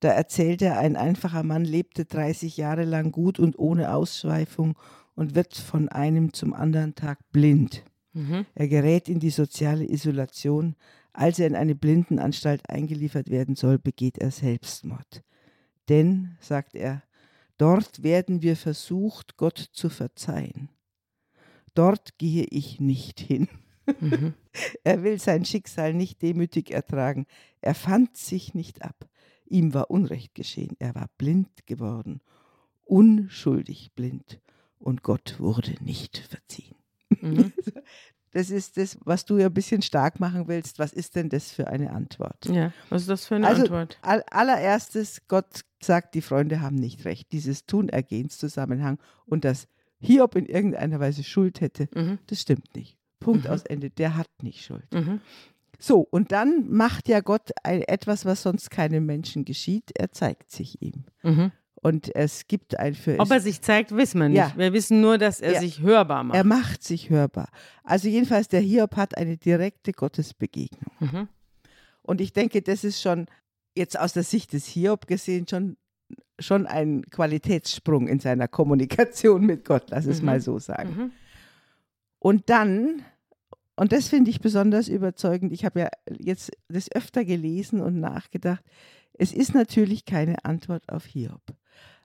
da 0.00 0.08
erzählt 0.08 0.62
er, 0.62 0.78
ein 0.78 0.96
einfacher 0.96 1.42
Mann 1.42 1.66
lebte 1.66 2.06
30 2.06 2.56
Jahre 2.56 2.84
lang 2.84 3.12
gut 3.12 3.38
und 3.38 3.58
ohne 3.58 3.94
Ausschweifung 3.94 4.76
und 5.22 5.36
wird 5.36 5.54
von 5.54 5.88
einem 5.88 6.32
zum 6.32 6.52
anderen 6.52 6.96
Tag 6.96 7.20
blind. 7.30 7.84
Mhm. 8.12 8.44
Er 8.56 8.66
gerät 8.66 9.08
in 9.08 9.20
die 9.20 9.30
soziale 9.30 9.88
Isolation. 9.88 10.74
Als 11.12 11.38
er 11.38 11.46
in 11.46 11.54
eine 11.54 11.76
Blindenanstalt 11.76 12.68
eingeliefert 12.68 13.30
werden 13.30 13.54
soll, 13.54 13.78
begeht 13.78 14.18
er 14.18 14.32
Selbstmord. 14.32 15.22
Denn, 15.88 16.36
sagt 16.40 16.74
er, 16.74 17.04
dort 17.56 18.02
werden 18.02 18.42
wir 18.42 18.56
versucht, 18.56 19.36
Gott 19.36 19.58
zu 19.58 19.90
verzeihen. 19.90 20.70
Dort 21.74 22.18
gehe 22.18 22.46
ich 22.50 22.80
nicht 22.80 23.20
hin. 23.20 23.46
Mhm. 24.00 24.34
er 24.84 25.04
will 25.04 25.20
sein 25.20 25.44
Schicksal 25.44 25.94
nicht 25.94 26.20
demütig 26.20 26.72
ertragen. 26.72 27.26
Er 27.60 27.76
fand 27.76 28.16
sich 28.16 28.54
nicht 28.54 28.82
ab. 28.82 29.08
Ihm 29.46 29.72
war 29.72 29.88
Unrecht 29.88 30.34
geschehen. 30.34 30.74
Er 30.80 30.96
war 30.96 31.08
blind 31.16 31.64
geworden, 31.66 32.22
unschuldig 32.84 33.92
blind 33.94 34.40
und 34.82 35.02
Gott 35.02 35.36
wurde 35.38 35.74
nicht 35.80 36.18
verziehen. 36.18 36.76
Mhm. 37.20 37.52
Das 38.34 38.48
ist 38.48 38.78
das, 38.78 38.96
was 39.04 39.26
du 39.26 39.36
ja 39.36 39.46
ein 39.46 39.52
bisschen 39.52 39.82
stark 39.82 40.18
machen 40.18 40.48
willst. 40.48 40.78
Was 40.78 40.94
ist 40.94 41.16
denn 41.16 41.28
das 41.28 41.52
für 41.52 41.68
eine 41.68 41.90
Antwort? 41.92 42.46
Ja, 42.46 42.72
was 42.88 43.02
ist 43.02 43.10
das 43.10 43.26
für 43.26 43.36
eine 43.36 43.46
also, 43.46 43.62
Antwort? 43.62 43.98
All, 44.00 44.24
allererstes, 44.30 45.20
Gott 45.28 45.64
sagt, 45.82 46.14
die 46.14 46.22
Freunde 46.22 46.62
haben 46.62 46.76
nicht 46.76 47.04
recht. 47.04 47.30
Dieses 47.32 47.66
Tun-Ergehens-Zusammenhang 47.66 48.98
und 49.26 49.44
dass 49.44 49.68
Hiob 50.00 50.34
in 50.34 50.46
irgendeiner 50.46 50.98
Weise 50.98 51.22
Schuld 51.24 51.60
hätte, 51.60 51.88
mhm. 51.94 52.18
das 52.26 52.40
stimmt 52.40 52.74
nicht. 52.74 52.96
Punkt 53.20 53.44
mhm. 53.44 53.50
aus 53.50 53.64
Ende. 53.64 53.90
Der 53.90 54.16
hat 54.16 54.28
nicht 54.42 54.64
Schuld. 54.64 54.90
Mhm. 54.92 55.20
So, 55.78 56.00
und 56.00 56.32
dann 56.32 56.70
macht 56.70 57.08
ja 57.08 57.20
Gott 57.20 57.50
ein, 57.64 57.82
etwas, 57.82 58.24
was 58.24 58.42
sonst 58.42 58.70
keinem 58.70 59.04
Menschen 59.04 59.44
geschieht. 59.44 59.90
Er 59.94 60.10
zeigt 60.10 60.50
sich 60.50 60.80
ihm. 60.80 61.04
Und 61.84 62.14
es 62.14 62.46
gibt 62.46 62.78
ein 62.78 62.94
für 62.94 63.18
Ob 63.18 63.30
er 63.32 63.40
sich 63.40 63.60
zeigt, 63.60 63.90
wissen 63.94 64.20
wir 64.20 64.28
nicht. 64.28 64.38
Ja. 64.38 64.52
Wir 64.56 64.72
wissen 64.72 65.00
nur, 65.00 65.18
dass 65.18 65.40
er 65.40 65.54
Ja. 65.54 65.60
sich 65.60 65.80
hörbar 65.80 66.22
macht. 66.22 66.36
er 66.36 66.44
macht 66.44 66.82
sich 66.84 67.10
hörbar. 67.10 67.48
Also 67.82 68.06
jedenfalls, 68.08 68.46
der 68.48 68.60
Hiob 68.60 68.94
hat 68.96 69.16
eine 69.18 69.36
direkte 69.36 69.92
Gottesbegegnung. 69.92 70.92
Mhm. 71.00 71.28
Und 72.02 72.20
ich 72.20 72.32
denke, 72.32 72.62
das 72.62 72.84
ist 72.84 73.02
schon 73.02 73.26
jetzt 73.76 73.98
aus 73.98 74.12
der 74.12 74.22
Sicht 74.22 74.52
des 74.52 74.64
Hiob 74.66 75.06
gesehen 75.08 75.46
schon, 75.48 75.76
schon 76.38 76.66
ein 76.66 77.02
Qualitätssprung 77.10 78.06
in 78.06 78.20
seiner 78.20 78.46
Kommunikation 78.46 79.44
mit 79.44 79.64
Gott, 79.64 79.84
lass 79.90 80.06
es 80.06 80.20
Mhm. 80.20 80.26
mal 80.26 80.40
so 80.40 80.58
sagen. 80.60 80.90
Mhm. 80.96 81.12
Und 82.20 82.48
dann, 82.48 83.02
und 83.74 83.90
das 83.90 84.06
finde 84.08 84.30
ich 84.30 84.40
besonders 84.40 84.86
überzeugend, 84.88 85.52
ich 85.52 85.64
habe 85.64 85.80
ja 85.80 85.88
jetzt 86.16 86.52
das 86.68 86.90
öfter 86.92 87.24
gelesen 87.24 87.80
und 87.80 87.98
nachgedacht, 87.98 88.62
es 89.14 89.32
ist 89.32 89.52
natürlich 89.54 90.04
keine 90.04 90.44
Antwort 90.44 90.88
auf 90.88 91.04
Hiob, 91.04 91.42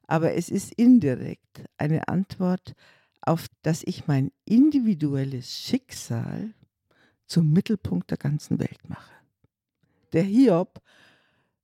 aber 0.07 0.33
es 0.33 0.49
ist 0.49 0.73
indirekt 0.73 1.63
eine 1.77 2.07
Antwort 2.07 2.73
auf, 3.21 3.47
dass 3.61 3.83
ich 3.83 4.07
mein 4.07 4.31
individuelles 4.45 5.51
Schicksal 5.51 6.53
zum 7.25 7.51
Mittelpunkt 7.51 8.09
der 8.09 8.17
ganzen 8.17 8.59
Welt 8.59 8.89
mache. 8.89 9.11
Der 10.13 10.23
Hiob, 10.23 10.81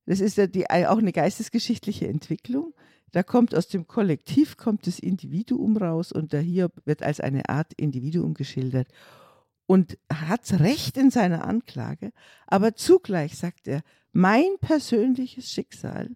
das 0.04 0.20
ist 0.20 0.36
ja 0.36 0.46
die, 0.46 0.68
auch 0.68 0.98
eine 0.98 1.12
geistesgeschichtliche 1.12 2.06
Entwicklung, 2.06 2.74
da 3.12 3.22
kommt 3.22 3.54
aus 3.54 3.68
dem 3.68 3.86
Kollektiv 3.86 4.56
kommt 4.56 4.86
das 4.86 4.98
Individuum 4.98 5.76
raus 5.76 6.12
und 6.12 6.32
der 6.32 6.42
Hiob 6.42 6.72
wird 6.84 7.02
als 7.02 7.20
eine 7.20 7.48
Art 7.48 7.72
Individuum 7.74 8.34
geschildert 8.34 8.88
und 9.66 9.96
hat 10.12 10.60
Recht 10.60 10.98
in 10.98 11.10
seiner 11.10 11.46
Anklage, 11.46 12.12
aber 12.46 12.74
zugleich 12.74 13.38
sagt 13.38 13.68
er, 13.68 13.82
mein 14.12 14.58
persönliches 14.60 15.50
Schicksal 15.50 16.10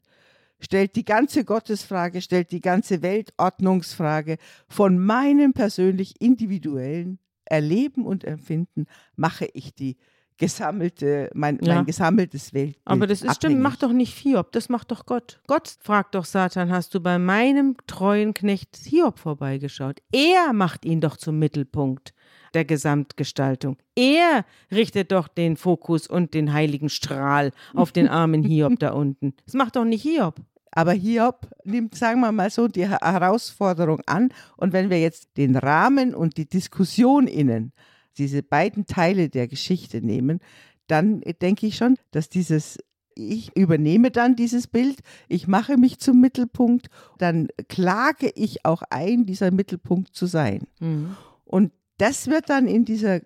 stellt 0.61 0.97
die 0.97 1.05
ganze 1.05 1.45
Gottesfrage, 1.45 2.21
stellt 2.21 2.51
die 2.53 2.61
ganze 2.61 3.03
Weltordnungsfrage 3.03 4.39
von 4.69 4.99
meinem 4.99 5.53
persönlich 5.53 6.21
individuellen 6.21 7.19
Erleben 7.45 8.05
und 8.05 8.25
Empfinden 8.25 8.87
mache 9.17 9.49
ich 9.53 9.75
die 9.75 9.97
gesammelte, 10.39 11.31
mein, 11.35 11.59
Ja. 11.63 11.77
mein 11.77 11.87
gesammeltes 11.87 12.55
Weltbild. 12.55 12.79
Aber 12.85 13.07
das 13.07 13.23
ist 13.23 13.35
stimmt, 13.37 13.61
macht 13.61 13.83
doch 13.83 13.93
nicht 13.93 14.17
Hiob, 14.17 14.53
das 14.53 14.69
macht 14.69 14.91
doch 14.91 15.05
Gott. 15.07 15.41
Gott 15.47 15.77
fragt 15.81 16.15
doch 16.15 16.25
Satan, 16.25 16.71
hast 16.71 16.95
du 16.95 17.01
bei 17.01 17.19
meinem 17.19 17.77
treuen 17.87 18.35
Knecht 18.35 18.77
Hiob 18.77 19.19
vorbeigeschaut? 19.19 20.01
Er 20.13 20.53
macht 20.53 20.85
ihn 20.85 21.01
doch 21.01 21.17
zum 21.17 21.39
Mittelpunkt 21.39 22.15
der 22.55 22.65
Gesamtgestaltung. 22.65 23.77
Er 23.95 24.45
richtet 24.73 25.13
doch 25.13 25.29
den 25.29 25.57
Fokus 25.57 26.07
und 26.07 26.33
den 26.35 26.53
heiligen 26.53 26.89
Strahl 26.89 27.53
auf 27.75 27.93
den 27.93 28.09
armen 28.09 28.43
Hiob 28.43 28.79
da 28.79 28.91
unten. 28.95 29.35
Das 29.45 29.55
macht 29.55 29.77
doch 29.77 29.85
nicht 29.85 30.03
Hiob. 30.03 30.37
Aber 30.71 30.93
Hiob 30.93 31.49
nimmt, 31.65 31.95
sagen 31.95 32.21
wir 32.21 32.31
mal 32.31 32.51
so, 32.51 32.69
die 32.69 32.87
Her- 32.89 33.01
Herausforderung 33.03 34.01
an. 34.07 34.29
Und 34.57 34.73
wenn 34.73 34.91
wir 34.91 35.01
jetzt 35.01 35.37
den 35.37 35.57
Rahmen 35.57 36.15
und 36.15 36.37
die 36.37 36.49
Diskussion 36.49 37.27
innen, 37.27 37.73
diese 38.19 38.43
beiden 38.43 38.87
Teile 38.87 39.29
der 39.29 39.49
Geschichte 39.49 40.01
nehmen, 40.01 40.41
dann 40.87 41.21
denke 41.43 41.67
ich 41.67 41.77
schon, 41.77 41.97
dass 42.11 42.29
dieses, 42.29 42.79
ich 43.15 43.57
übernehme 43.57 44.11
dann 44.11 44.37
dieses 44.37 44.67
Bild, 44.67 45.01
ich 45.29 45.47
mache 45.47 45.77
mich 45.77 45.99
zum 45.99 46.21
Mittelpunkt, 46.21 46.89
dann 47.19 47.49
klage 47.69 48.31
ich 48.35 48.65
auch 48.65 48.83
ein, 48.91 49.27
dieser 49.27 49.51
Mittelpunkt 49.51 50.15
zu 50.15 50.27
sein. 50.27 50.67
Mhm. 50.81 51.17
Und 51.45 51.73
das 51.99 52.29
wird 52.29 52.49
dann 52.49 52.67
in 52.69 52.85
dieser 52.85 53.21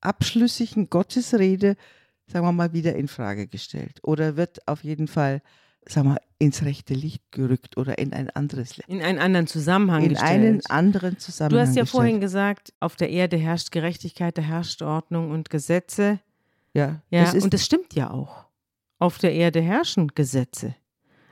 abschlüssigen 0.00 0.90
Gottesrede, 0.90 1.76
sagen 2.26 2.46
wir 2.46 2.52
mal, 2.52 2.72
wieder 2.72 2.94
in 2.96 3.08
Frage 3.08 3.46
gestellt. 3.46 4.00
Oder 4.02 4.36
wird 4.36 4.66
auf 4.66 4.84
jeden 4.84 5.08
Fall, 5.08 5.40
sagen 5.86 6.08
wir, 6.10 6.20
ins 6.38 6.62
rechte 6.62 6.94
Licht 6.94 7.22
gerückt 7.30 7.76
oder 7.76 7.98
in 7.98 8.12
ein 8.12 8.30
anderes 8.30 8.76
Licht. 8.76 8.88
In 8.88 9.02
einen 9.02 9.18
anderen 9.18 9.46
Zusammenhang 9.46 10.02
In 10.02 10.10
gestellt. 10.10 10.30
einen 10.30 10.66
anderen 10.66 11.18
Zusammenhang. 11.18 11.56
Du 11.58 11.60
hast 11.68 11.76
ja 11.76 11.82
gestellt. 11.82 11.88
vorhin 12.02 12.20
gesagt, 12.20 12.72
auf 12.80 12.96
der 12.96 13.10
Erde 13.10 13.36
herrscht 13.36 13.70
Gerechtigkeit, 13.70 14.36
da 14.36 14.42
herrscht 14.42 14.82
Ordnung 14.82 15.30
und 15.30 15.50
Gesetze. 15.50 16.20
Ja, 16.72 17.00
Ja, 17.10 17.32
das 17.32 17.42
und 17.44 17.54
das 17.54 17.64
stimmt 17.64 17.94
ja 17.94 18.10
auch. 18.10 18.44
Auf 18.98 19.18
der 19.18 19.32
Erde 19.32 19.60
herrschen 19.60 20.08
Gesetze. 20.08 20.74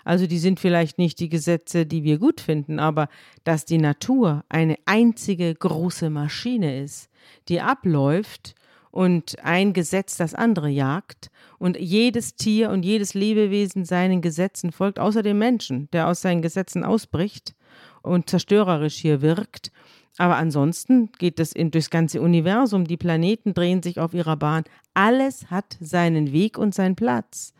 Also 0.04 0.26
die 0.26 0.38
sind 0.38 0.58
vielleicht 0.58 0.98
nicht 0.98 1.20
die 1.20 1.28
Gesetze, 1.28 1.86
die 1.86 2.02
wir 2.02 2.18
gut 2.18 2.40
finden, 2.40 2.80
aber 2.80 3.08
dass 3.44 3.64
die 3.64 3.78
Natur 3.78 4.44
eine 4.48 4.76
einzige 4.84 5.54
große 5.54 6.10
Maschine 6.10 6.80
ist, 6.82 7.08
die 7.48 7.60
abläuft 7.60 8.54
und 8.92 9.42
ein 9.42 9.72
Gesetz 9.72 10.16
das 10.18 10.34
andere 10.34 10.68
jagt 10.68 11.30
und 11.58 11.80
jedes 11.80 12.36
Tier 12.36 12.70
und 12.70 12.84
jedes 12.84 13.14
Lebewesen 13.14 13.84
seinen 13.84 14.20
Gesetzen 14.20 14.70
folgt, 14.70 15.00
außer 15.00 15.22
dem 15.22 15.38
Menschen, 15.38 15.88
der 15.92 16.06
aus 16.06 16.20
seinen 16.20 16.42
Gesetzen 16.42 16.84
ausbricht 16.84 17.56
und 18.02 18.30
zerstörerisch 18.30 18.96
hier 18.96 19.22
wirkt. 19.22 19.72
Aber 20.18 20.36
ansonsten 20.36 21.10
geht 21.18 21.40
es 21.40 21.52
in, 21.52 21.70
durchs 21.70 21.88
ganze 21.88 22.20
Universum. 22.20 22.86
Die 22.86 22.98
Planeten 22.98 23.54
drehen 23.54 23.82
sich 23.82 23.98
auf 23.98 24.12
ihrer 24.12 24.36
Bahn. 24.36 24.64
Alles 24.92 25.50
hat 25.50 25.78
seinen 25.80 26.32
Weg 26.32 26.58
und 26.58 26.74
seinen 26.74 26.94
Platz. 26.94 27.54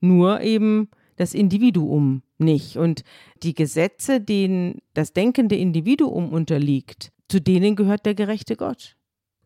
Nur 0.00 0.40
eben 0.40 0.88
das 1.16 1.34
Individuum 1.34 2.22
nicht. 2.38 2.76
Und 2.76 3.02
die 3.42 3.54
Gesetze, 3.54 4.20
denen 4.20 4.82
das 4.94 5.12
denkende 5.12 5.56
Individuum 5.56 6.32
unterliegt, 6.32 7.10
zu 7.28 7.40
denen 7.40 7.74
gehört 7.74 8.06
der 8.06 8.14
gerechte 8.14 8.54
Gott. 8.54 8.95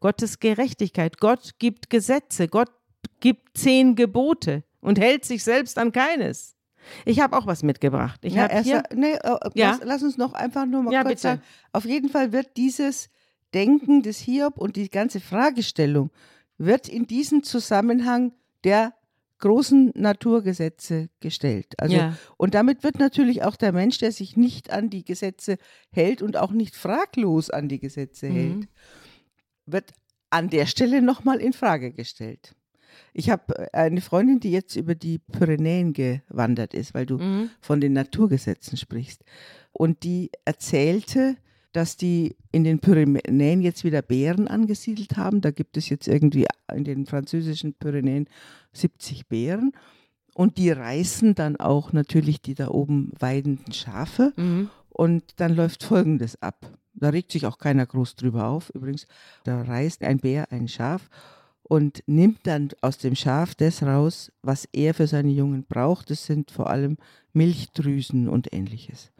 Gottes 0.00 0.40
Gerechtigkeit. 0.40 1.18
Gott 1.18 1.52
gibt 1.58 1.90
Gesetze. 1.90 2.48
Gott 2.48 2.70
gibt 3.20 3.56
zehn 3.56 3.94
Gebote 3.96 4.64
und 4.80 4.98
hält 4.98 5.24
sich 5.24 5.44
selbst 5.44 5.78
an 5.78 5.92
keines. 5.92 6.56
Ich 7.04 7.20
habe 7.20 7.36
auch 7.36 7.46
was 7.46 7.62
mitgebracht. 7.62 8.20
Ich 8.24 8.34
ja, 8.34 8.46
erst, 8.46 8.66
hier. 8.66 8.82
nee, 8.94 9.12
äh, 9.12 9.38
Ja. 9.54 9.72
lass, 9.72 9.80
lass 9.84 10.02
uns 10.02 10.16
noch 10.16 10.32
einfach 10.32 10.64
nur 10.64 10.82
mal 10.82 10.92
Ja, 10.92 11.02
kurz 11.02 11.10
bitte. 11.12 11.22
sagen. 11.22 11.42
Auf 11.72 11.84
jeden 11.84 12.08
Fall 12.08 12.32
wird 12.32 12.56
dieses 12.56 13.10
Denken 13.52 14.02
des 14.02 14.18
Hiob 14.18 14.56
und 14.58 14.76
die 14.76 14.88
ganze 14.88 15.20
Fragestellung 15.20 16.10
wird 16.56 16.88
in 16.88 17.06
diesen 17.06 17.42
Zusammenhang 17.42 18.32
der 18.64 18.94
großen 19.38 19.92
Naturgesetze 19.94 21.08
gestellt. 21.20 21.74
Also 21.78 21.96
ja. 21.96 22.14
Und 22.36 22.54
damit 22.54 22.82
wird 22.84 22.98
natürlich 22.98 23.42
auch 23.42 23.56
der 23.56 23.72
Mensch, 23.72 23.98
der 23.98 24.12
sich 24.12 24.36
nicht 24.36 24.70
an 24.70 24.90
die 24.90 25.04
Gesetze 25.04 25.56
hält 25.90 26.20
und 26.22 26.36
auch 26.36 26.52
nicht 26.52 26.76
fraglos 26.76 27.48
an 27.50 27.68
die 27.68 27.78
Gesetze 27.80 28.26
Mhm. 28.28 28.34
hält, 28.34 28.68
wird 29.72 29.92
an 30.30 30.48
der 30.50 30.66
Stelle 30.66 31.02
nochmal 31.02 31.40
in 31.40 31.52
Frage 31.52 31.92
gestellt. 31.92 32.54
Ich 33.12 33.30
habe 33.30 33.72
eine 33.72 34.00
Freundin, 34.00 34.40
die 34.40 34.50
jetzt 34.52 34.76
über 34.76 34.94
die 34.94 35.18
Pyrenäen 35.18 35.92
gewandert 35.92 36.74
ist, 36.74 36.94
weil 36.94 37.06
du 37.06 37.18
Mhm. 37.18 37.50
von 37.60 37.80
den 37.80 37.92
Naturgesetzen 37.92 38.76
sprichst. 38.76 39.24
Und 39.72 40.02
die 40.04 40.30
erzählte, 40.44 41.36
dass 41.72 41.96
die 41.96 42.36
in 42.50 42.64
den 42.64 42.80
Pyrenäen 42.80 43.62
jetzt 43.62 43.84
wieder 43.84 44.02
Bären 44.02 44.48
angesiedelt 44.48 45.16
haben. 45.16 45.40
Da 45.40 45.50
gibt 45.52 45.76
es 45.76 45.88
jetzt 45.88 46.08
irgendwie 46.08 46.46
in 46.74 46.84
den 46.84 47.06
französischen 47.06 47.74
Pyrenäen 47.74 48.26
70 48.72 49.28
Bären. 49.28 49.72
Und 50.34 50.58
die 50.58 50.70
reißen 50.70 51.34
dann 51.34 51.56
auch 51.56 51.92
natürlich 51.92 52.40
die 52.40 52.54
da 52.54 52.68
oben 52.68 53.12
weidenden 53.18 53.72
Schafe. 53.72 54.32
Mhm. 54.36 54.70
Und 54.88 55.24
dann 55.36 55.54
läuft 55.54 55.84
Folgendes 55.84 56.40
ab. 56.42 56.78
Da 56.92 57.10
regt 57.10 57.32
sich 57.32 57.46
auch 57.46 57.58
keiner 57.58 57.86
groß 57.86 58.16
drüber 58.16 58.46
auf. 58.48 58.70
Übrigens, 58.70 59.06
da 59.44 59.62
reißt 59.62 60.02
ein 60.02 60.18
Bär 60.18 60.50
ein 60.52 60.68
Schaf 60.68 61.08
und 61.62 62.02
nimmt 62.06 62.40
dann 62.46 62.70
aus 62.80 62.98
dem 62.98 63.14
Schaf 63.14 63.54
das 63.54 63.82
raus, 63.82 64.32
was 64.42 64.68
er 64.72 64.92
für 64.94 65.06
seine 65.06 65.30
Jungen 65.30 65.64
braucht. 65.64 66.10
Das 66.10 66.26
sind 66.26 66.50
vor 66.50 66.68
allem 66.68 66.96
Milchdrüsen 67.32 68.28
und 68.28 68.52
ähnliches. 68.52 69.12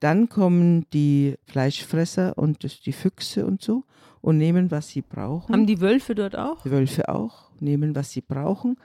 Dann 0.00 0.28
kommen 0.28 0.86
die 0.92 1.34
Fleischfresser 1.46 2.38
und 2.38 2.62
das, 2.62 2.80
die 2.80 2.92
Füchse 2.92 3.44
und 3.46 3.62
so 3.62 3.82
und 4.20 4.38
nehmen, 4.38 4.70
was 4.70 4.88
sie 4.88 5.02
brauchen. 5.02 5.52
Haben 5.52 5.66
die 5.66 5.80
Wölfe 5.80 6.14
dort 6.14 6.36
auch? 6.36 6.62
Die 6.62 6.70
Wölfe 6.70 7.08
auch, 7.08 7.50
nehmen, 7.58 7.96
was 7.96 8.12
sie 8.12 8.20
brauchen. 8.20 8.76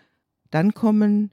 Dann 0.49 0.73
kommen 0.73 1.31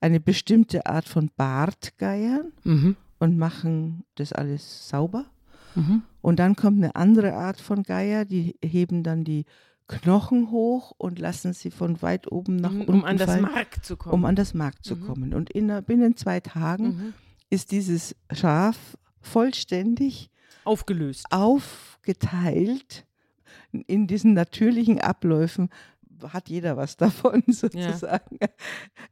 eine 0.00 0.18
bestimmte 0.20 0.86
Art 0.86 1.06
von 1.08 1.30
Bartgeiern 1.36 2.52
Mhm. 2.64 2.96
und 3.18 3.36
machen 3.38 4.04
das 4.14 4.32
alles 4.32 4.88
sauber. 4.88 5.26
Mhm. 5.74 6.02
Und 6.20 6.38
dann 6.38 6.56
kommt 6.56 6.78
eine 6.78 6.94
andere 6.96 7.34
Art 7.34 7.60
von 7.60 7.82
Geier, 7.82 8.24
die 8.24 8.56
heben 8.64 9.02
dann 9.02 9.24
die 9.24 9.44
Knochen 9.88 10.50
hoch 10.50 10.92
und 10.96 11.18
lassen 11.18 11.52
sie 11.52 11.70
von 11.70 12.00
weit 12.02 12.30
oben 12.30 12.56
nach 12.56 12.70
um, 12.70 12.80
unten 12.80 12.92
um 12.92 13.04
an 13.04 13.16
das 13.18 13.26
fallen, 13.30 13.42
Mark 13.42 13.84
zu 13.84 13.96
kommen. 13.96 14.14
um 14.14 14.24
an 14.24 14.36
das 14.36 14.54
Mark 14.54 14.84
zu 14.84 14.96
Mhm. 14.96 15.06
kommen. 15.06 15.34
Und 15.34 15.50
in, 15.50 15.66
binnen 15.84 16.16
zwei 16.16 16.40
Tagen 16.40 16.84
mhm. 16.86 17.14
ist 17.50 17.72
dieses 17.72 18.14
Schaf 18.32 18.96
vollständig 19.20 20.30
Aufgelöst. 20.64 21.26
aufgeteilt. 21.30 23.06
In 23.86 24.06
diesen 24.06 24.34
natürlichen 24.34 25.00
Abläufen 25.00 25.70
hat 26.28 26.48
jeder 26.48 26.76
was 26.76 26.96
davon 26.96 27.42
sozusagen. 27.48 28.38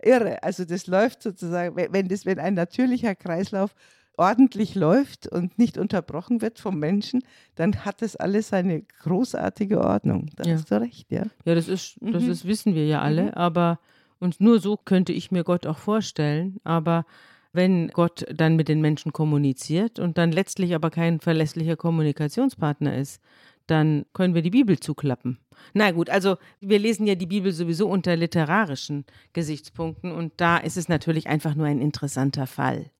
Irre. 0.03 0.43
Also 0.43 0.65
das 0.65 0.87
läuft 0.87 1.23
sozusagen, 1.23 1.75
wenn 1.77 2.09
das, 2.09 2.25
wenn 2.27 2.39
ein 2.39 2.55
natürlicher 2.55 3.15
Kreislauf 3.15 3.75
ordentlich 4.21 4.75
läuft 4.75 5.27
und 5.27 5.59
nicht 5.59 5.79
unterbrochen 5.79 6.43
wird 6.43 6.59
vom 6.59 6.79
Menschen, 6.79 7.23
dann 7.55 7.85
hat 7.85 8.03
das 8.03 8.15
alles 8.17 8.49
seine 8.49 8.83
großartige 9.03 9.81
Ordnung. 9.81 10.29
Da 10.37 10.45
Ja. 10.45 10.55
hast 10.55 10.71
du 10.71 10.81
recht, 10.81 11.11
ja. 11.11 11.25
Ja, 11.45 11.55
das 11.55 11.67
ist, 11.69 11.97
das 12.01 12.25
Mhm. 12.25 12.31
ist, 12.31 12.45
wissen 12.47 12.75
wir 12.75 12.87
ja 12.87 13.01
alle, 13.01 13.25
Mhm. 13.25 13.31
aber 13.31 13.81
und 14.19 14.41
nur 14.41 14.61
so 14.61 14.77
könnte 14.77 15.13
ich 15.15 15.31
mir 15.31 15.45
Gott 15.45 15.67
auch 15.67 15.79
vorstellen. 15.79 16.59
Aber 16.63 17.07
wenn 17.55 17.89
Gott 17.89 18.27
dann 18.33 18.55
mit 18.57 18.69
den 18.69 18.83
Menschen 18.83 19.13
kommuniziert 19.13 19.99
und 19.99 20.19
dann 20.19 20.31
letztlich 20.31 20.75
aber 20.75 20.91
kein 20.91 21.21
verlässlicher 21.21 21.77
Kommunikationspartner 21.77 22.97
ist, 22.97 23.21
dann 23.67 24.05
können 24.13 24.35
wir 24.35 24.43
die 24.43 24.51
Bibel 24.51 24.79
zuklappen. 24.79 25.39
Na 25.73 25.91
gut, 25.93 26.11
also 26.11 26.37
wir 26.61 26.79
lesen 26.79 27.07
ja 27.07 27.15
die 27.15 27.27
Bibel 27.27 27.53
sowieso 27.53 27.89
unter 27.89 28.15
literarischen 28.17 29.05
Gesichtspunkten 29.33 30.13
und 30.13 30.33
da 30.37 30.59
ist 30.59 30.77
es 30.77 30.89
natürlich 30.89 31.27
einfach 31.29 31.55
nur 31.55 31.67
ein 31.67 31.81
interessanter 31.81 32.47
Fall. 32.47 32.91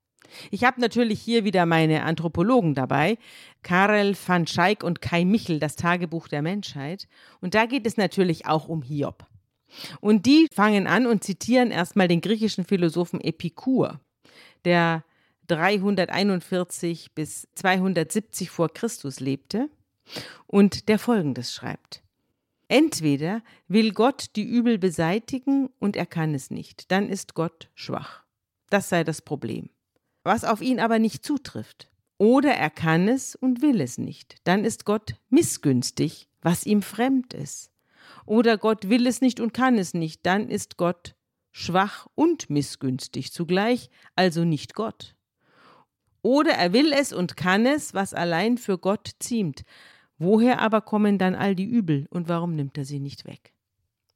Ich 0.51 0.65
habe 0.65 0.81
natürlich 0.81 1.21
hier 1.21 1.45
wieder 1.45 1.67
meine 1.67 2.05
Anthropologen 2.05 2.75
dabei, 2.75 3.19
Karel 3.63 4.17
van 4.27 4.47
Schaik 4.47 4.85
und 4.85 5.01
Kai 5.01 5.25
Michel, 5.25 5.59
das 5.59 5.77
Tagebuch 5.77 6.29
der 6.29 6.43
Menschheit. 6.43 7.09
Und 7.41 7.55
da 7.55 7.67
geht 7.67 7.87
es 7.87 7.97
natürlich 7.97 8.47
auch 8.47 8.69
um 8.69 8.83
Hiob. 8.83 9.27
Und 10.01 10.27
die 10.27 10.49
fangen 10.53 10.87
an 10.87 11.07
und 11.07 11.25
zitieren 11.25 11.71
erstmal 11.71 12.09
den 12.09 12.21
griechischen 12.21 12.65
Philosophen 12.65 13.21
Epikur, 13.21 14.01
der 14.65 15.05
341 15.47 17.13
bis 17.15 17.49
270 17.55 18.51
vor 18.51 18.73
Christus 18.73 19.21
lebte 19.21 19.69
und 20.47 20.89
der 20.89 20.99
folgendes 20.99 21.53
schreibt. 21.53 22.03
Entweder 22.69 23.43
will 23.67 23.93
Gott 23.93 24.37
die 24.37 24.45
Übel 24.45 24.79
beseitigen 24.79 25.71
und 25.81 25.97
er 25.97 26.07
kann 26.07 26.35
es 26.35 26.51
nicht, 26.51 26.91
dann 26.93 27.09
ist 27.09 27.35
Gott 27.35 27.69
schwach. 27.75 28.23
Das 28.71 28.89
sei 28.89 29.03
das 29.03 29.23
Problem. 29.23 29.71
Was 30.23 30.45
auf 30.45 30.61
ihn 30.61 30.81
aber 30.81 30.99
nicht 30.99 31.25
zutrifft. 31.25 31.91
Oder 32.19 32.53
er 32.53 32.69
kann 32.69 33.09
es 33.09 33.35
und 33.35 33.63
will 33.63 33.81
es 33.81 33.97
nicht, 33.97 34.37
dann 34.45 34.67
ist 34.67 34.85
Gott 34.85 35.15
missgünstig, 35.31 36.29
was 36.43 36.67
ihm 36.67 36.83
fremd 36.83 37.33
ist. 37.33 37.71
Oder 38.27 38.59
Gott 38.59 38.91
will 38.91 39.07
es 39.07 39.23
nicht 39.23 39.41
und 39.41 39.55
kann 39.55 39.79
es 39.79 39.95
nicht, 39.95 40.27
dann 40.27 40.51
ist 40.51 40.77
Gott 40.77 41.15
schwach 41.51 42.07
und 42.15 42.51
missgünstig 42.51 43.33
zugleich, 43.33 43.89
also 44.17 44.45
nicht 44.45 44.75
Gott. 44.75 45.17
Oder 46.23 46.53
er 46.53 46.75
will 46.75 46.93
es 46.93 47.15
und 47.15 47.39
kann 47.39 47.65
es, 47.65 47.95
was 47.95 48.13
allein 48.13 48.59
für 48.59 48.77
Gott 48.77 49.11
ziemt. 49.19 49.63
Woher 50.19 50.61
aber 50.61 50.83
kommen 50.83 51.17
dann 51.17 51.35
all 51.35 51.55
die 51.55 51.65
Übel 51.65 52.07
und 52.11 52.29
warum 52.29 52.55
nimmt 52.55 52.77
er 52.77 52.85
sie 52.85 53.01
nicht 53.01 53.27
weg? 53.27 53.55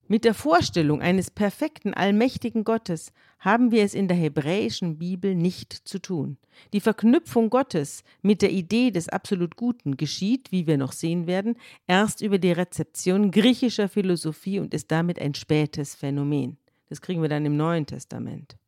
Mit 0.06 0.24
der 0.24 0.34
Vorstellung 0.34 1.00
eines 1.00 1.30
perfekten, 1.30 1.94
allmächtigen 1.94 2.64
Gottes 2.64 3.10
haben 3.38 3.70
wir 3.70 3.82
es 3.84 3.94
in 3.94 4.06
der 4.06 4.16
hebräischen 4.18 4.98
Bibel 4.98 5.34
nicht 5.34 5.72
zu 5.72 5.98
tun. 5.98 6.36
Die 6.74 6.80
Verknüpfung 6.80 7.48
Gottes 7.48 8.04
mit 8.20 8.42
der 8.42 8.52
Idee 8.52 8.90
des 8.90 9.08
absolut 9.08 9.56
Guten 9.56 9.96
geschieht, 9.96 10.52
wie 10.52 10.66
wir 10.66 10.76
noch 10.76 10.92
sehen 10.92 11.26
werden, 11.26 11.56
erst 11.86 12.20
über 12.20 12.38
die 12.38 12.52
Rezeption 12.52 13.30
griechischer 13.30 13.88
Philosophie 13.88 14.60
und 14.60 14.74
ist 14.74 14.90
damit 14.90 15.18
ein 15.18 15.34
spätes 15.34 15.94
Phänomen. 15.94 16.58
Das 16.90 17.00
kriegen 17.00 17.22
wir 17.22 17.30
dann 17.30 17.46
im 17.46 17.56
Neuen 17.56 17.86
Testament. 17.86 18.58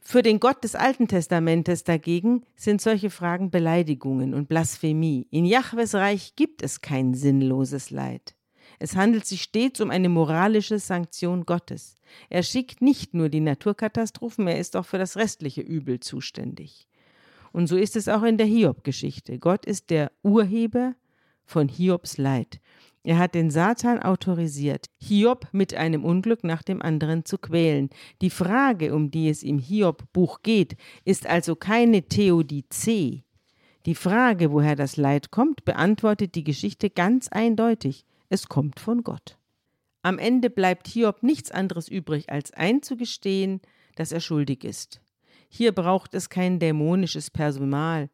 Für 0.00 0.22
den 0.22 0.38
Gott 0.38 0.62
des 0.62 0.76
Alten 0.76 1.08
Testamentes 1.08 1.82
dagegen 1.82 2.44
sind 2.54 2.80
solche 2.80 3.10
Fragen 3.10 3.50
Beleidigungen 3.50 4.32
und 4.32 4.48
Blasphemie. 4.48 5.26
In 5.30 5.44
Jahwes 5.44 5.94
Reich 5.94 6.34
gibt 6.36 6.62
es 6.62 6.80
kein 6.80 7.14
sinnloses 7.14 7.90
Leid. 7.90 8.34
Es 8.82 8.96
handelt 8.96 9.26
sich 9.26 9.42
stets 9.42 9.82
um 9.82 9.90
eine 9.90 10.08
moralische 10.08 10.78
Sanktion 10.78 11.44
Gottes. 11.44 11.96
Er 12.30 12.42
schickt 12.42 12.80
nicht 12.80 13.12
nur 13.12 13.28
die 13.28 13.40
Naturkatastrophen, 13.40 14.48
er 14.48 14.58
ist 14.58 14.74
auch 14.74 14.86
für 14.86 14.96
das 14.96 15.18
restliche 15.18 15.60
Übel 15.60 16.00
zuständig. 16.00 16.88
Und 17.52 17.66
so 17.66 17.76
ist 17.76 17.94
es 17.94 18.08
auch 18.08 18.22
in 18.22 18.38
der 18.38 18.46
Hiob-Geschichte. 18.46 19.38
Gott 19.38 19.66
ist 19.66 19.90
der 19.90 20.10
Urheber 20.22 20.94
von 21.44 21.68
Hiobs 21.68 22.16
Leid. 22.16 22.58
Er 23.02 23.18
hat 23.18 23.34
den 23.34 23.50
Satan 23.50 23.98
autorisiert, 23.98 24.86
Hiob 24.98 25.48
mit 25.52 25.74
einem 25.74 26.02
Unglück 26.02 26.42
nach 26.42 26.62
dem 26.62 26.80
anderen 26.80 27.26
zu 27.26 27.36
quälen. 27.36 27.90
Die 28.22 28.30
Frage, 28.30 28.94
um 28.94 29.10
die 29.10 29.28
es 29.28 29.42
im 29.42 29.58
Hiob-Buch 29.58 30.40
geht, 30.42 30.76
ist 31.04 31.26
also 31.26 31.54
keine 31.54 32.02
Theodizee. 32.02 33.24
Die 33.84 33.94
Frage, 33.94 34.52
woher 34.52 34.76
das 34.76 34.96
Leid 34.96 35.30
kommt, 35.30 35.66
beantwortet 35.66 36.34
die 36.34 36.44
Geschichte 36.44 36.88
ganz 36.88 37.28
eindeutig. 37.28 38.06
Es 38.30 38.48
kommt 38.48 38.78
von 38.78 39.02
Gott. 39.02 39.36
Am 40.02 40.18
Ende 40.18 40.50
bleibt 40.50 40.86
Hiob 40.86 41.22
nichts 41.22 41.50
anderes 41.50 41.88
übrig, 41.88 42.30
als 42.30 42.52
einzugestehen, 42.52 43.60
dass 43.96 44.12
er 44.12 44.20
schuldig 44.20 44.64
ist. 44.64 45.02
Hier 45.48 45.72
braucht 45.72 46.14
es 46.14 46.30
kein 46.30 46.60
dämonisches 46.60 47.28
Personal. 47.28 48.08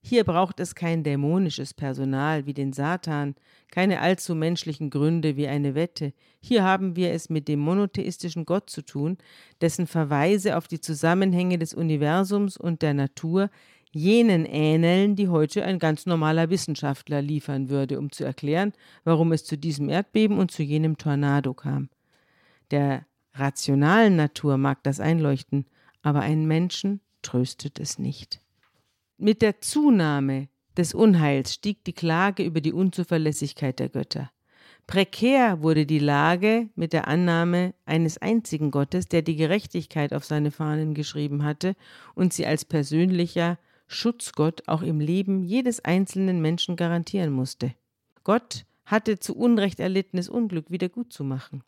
Hier 0.00 0.22
braucht 0.22 0.60
es 0.60 0.76
kein 0.76 1.02
dämonisches 1.02 1.74
Personal 1.74 2.46
wie 2.46 2.54
den 2.54 2.72
Satan, 2.72 3.34
keine 3.72 4.00
allzu 4.00 4.36
menschlichen 4.36 4.90
Gründe 4.90 5.36
wie 5.36 5.48
eine 5.48 5.74
Wette. 5.74 6.12
Hier 6.38 6.62
haben 6.62 6.94
wir 6.94 7.10
es 7.10 7.28
mit 7.28 7.48
dem 7.48 7.58
monotheistischen 7.58 8.46
Gott 8.46 8.70
zu 8.70 8.82
tun, 8.82 9.18
dessen 9.60 9.88
Verweise 9.88 10.56
auf 10.56 10.68
die 10.68 10.80
Zusammenhänge 10.80 11.58
des 11.58 11.74
Universums 11.74 12.56
und 12.56 12.82
der 12.82 12.94
Natur 12.94 13.50
jenen 13.96 14.44
ähneln, 14.44 15.16
die 15.16 15.28
heute 15.28 15.64
ein 15.64 15.78
ganz 15.78 16.04
normaler 16.04 16.50
Wissenschaftler 16.50 17.22
liefern 17.22 17.70
würde, 17.70 17.98
um 17.98 18.12
zu 18.12 18.24
erklären, 18.24 18.72
warum 19.04 19.32
es 19.32 19.44
zu 19.44 19.56
diesem 19.56 19.88
Erdbeben 19.88 20.38
und 20.38 20.50
zu 20.50 20.62
jenem 20.62 20.98
Tornado 20.98 21.54
kam. 21.54 21.88
Der 22.70 23.06
rationalen 23.32 24.16
Natur 24.16 24.58
mag 24.58 24.82
das 24.82 25.00
einleuchten, 25.00 25.64
aber 26.02 26.20
einen 26.20 26.46
Menschen 26.46 27.00
tröstet 27.22 27.80
es 27.80 27.98
nicht. 27.98 28.40
Mit 29.16 29.40
der 29.40 29.60
Zunahme 29.60 30.48
des 30.76 30.92
Unheils 30.92 31.54
stieg 31.54 31.82
die 31.84 31.94
Klage 31.94 32.42
über 32.44 32.60
die 32.60 32.74
Unzuverlässigkeit 32.74 33.78
der 33.78 33.88
Götter. 33.88 34.30
Prekär 34.86 35.62
wurde 35.62 35.86
die 35.86 35.98
Lage 35.98 36.68
mit 36.76 36.92
der 36.92 37.08
Annahme 37.08 37.74
eines 37.86 38.18
einzigen 38.18 38.70
Gottes, 38.70 39.08
der 39.08 39.22
die 39.22 39.36
Gerechtigkeit 39.36 40.12
auf 40.12 40.24
seine 40.26 40.50
Fahnen 40.50 40.92
geschrieben 40.92 41.44
hatte 41.44 41.74
und 42.14 42.34
sie 42.34 42.46
als 42.46 42.66
persönlicher 42.66 43.58
Schutzgott 43.86 44.62
auch 44.66 44.82
im 44.82 45.00
Leben 45.00 45.42
jedes 45.44 45.84
einzelnen 45.84 46.40
Menschen 46.40 46.76
garantieren 46.76 47.30
musste. 47.30 47.74
Gott 48.24 48.64
hatte 48.84 49.18
zu 49.18 49.36
Unrecht 49.36 49.80
erlittenes 49.80 50.28
Unglück 50.28 50.70
wieder 50.70 50.88
gut 50.88 51.12
zu 51.12 51.24
machen. 51.24 51.62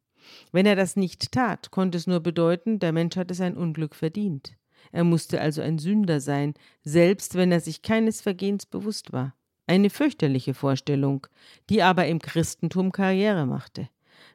Wenn 0.52 0.66
er 0.66 0.76
das 0.76 0.96
nicht 0.96 1.32
tat, 1.32 1.70
konnte 1.70 1.98
es 1.98 2.06
nur 2.06 2.20
bedeuten, 2.20 2.78
der 2.78 2.92
Mensch 2.92 3.16
hatte 3.16 3.34
sein 3.34 3.56
Unglück 3.56 3.94
verdient. 3.94 4.52
Er 4.92 5.04
musste 5.04 5.40
also 5.40 5.60
ein 5.60 5.78
Sünder 5.78 6.20
sein, 6.20 6.54
selbst 6.82 7.34
wenn 7.34 7.52
er 7.52 7.60
sich 7.60 7.82
keines 7.82 8.20
Vergehens 8.20 8.66
bewusst 8.66 9.12
war. 9.12 9.34
Eine 9.66 9.90
fürchterliche 9.90 10.54
Vorstellung, 10.54 11.26
die 11.68 11.82
aber 11.82 12.06
im 12.06 12.20
Christentum 12.20 12.90
Karriere 12.90 13.46
machte. 13.46 13.88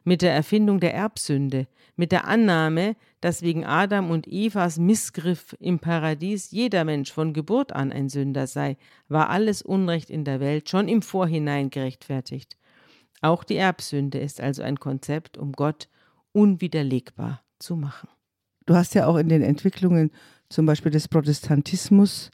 Mit 0.04 0.20
der 0.20 0.34
Erfindung 0.34 0.80
der 0.80 0.94
Erbsünde, 0.94 1.66
mit 1.96 2.12
der 2.12 2.26
Annahme, 2.26 2.94
dass 3.22 3.40
wegen 3.40 3.64
Adam 3.64 4.10
und 4.10 4.26
Evas 4.26 4.78
Missgriff 4.78 5.56
im 5.60 5.78
Paradies 5.78 6.50
jeder 6.50 6.84
Mensch 6.84 7.10
von 7.10 7.32
Geburt 7.32 7.72
an 7.72 7.90
ein 7.90 8.10
Sünder 8.10 8.46
sei, 8.46 8.76
war 9.08 9.30
alles 9.30 9.62
Unrecht 9.62 10.10
in 10.10 10.24
der 10.24 10.40
Welt 10.40 10.68
schon 10.68 10.88
im 10.88 11.00
Vorhinein 11.00 11.70
gerechtfertigt. 11.70 12.58
Auch 13.22 13.44
die 13.44 13.56
Erbsünde 13.56 14.18
ist 14.18 14.42
also 14.42 14.62
ein 14.62 14.78
Konzept, 14.78 15.38
um 15.38 15.52
Gott 15.52 15.88
unwiderlegbar 16.32 17.42
zu 17.58 17.74
machen. 17.74 18.10
Du 18.66 18.74
hast 18.74 18.94
ja 18.94 19.06
auch 19.06 19.16
in 19.16 19.30
den 19.30 19.40
Entwicklungen 19.40 20.10
zum 20.50 20.66
Beispiel 20.66 20.92
des 20.92 21.08
Protestantismus, 21.08 22.30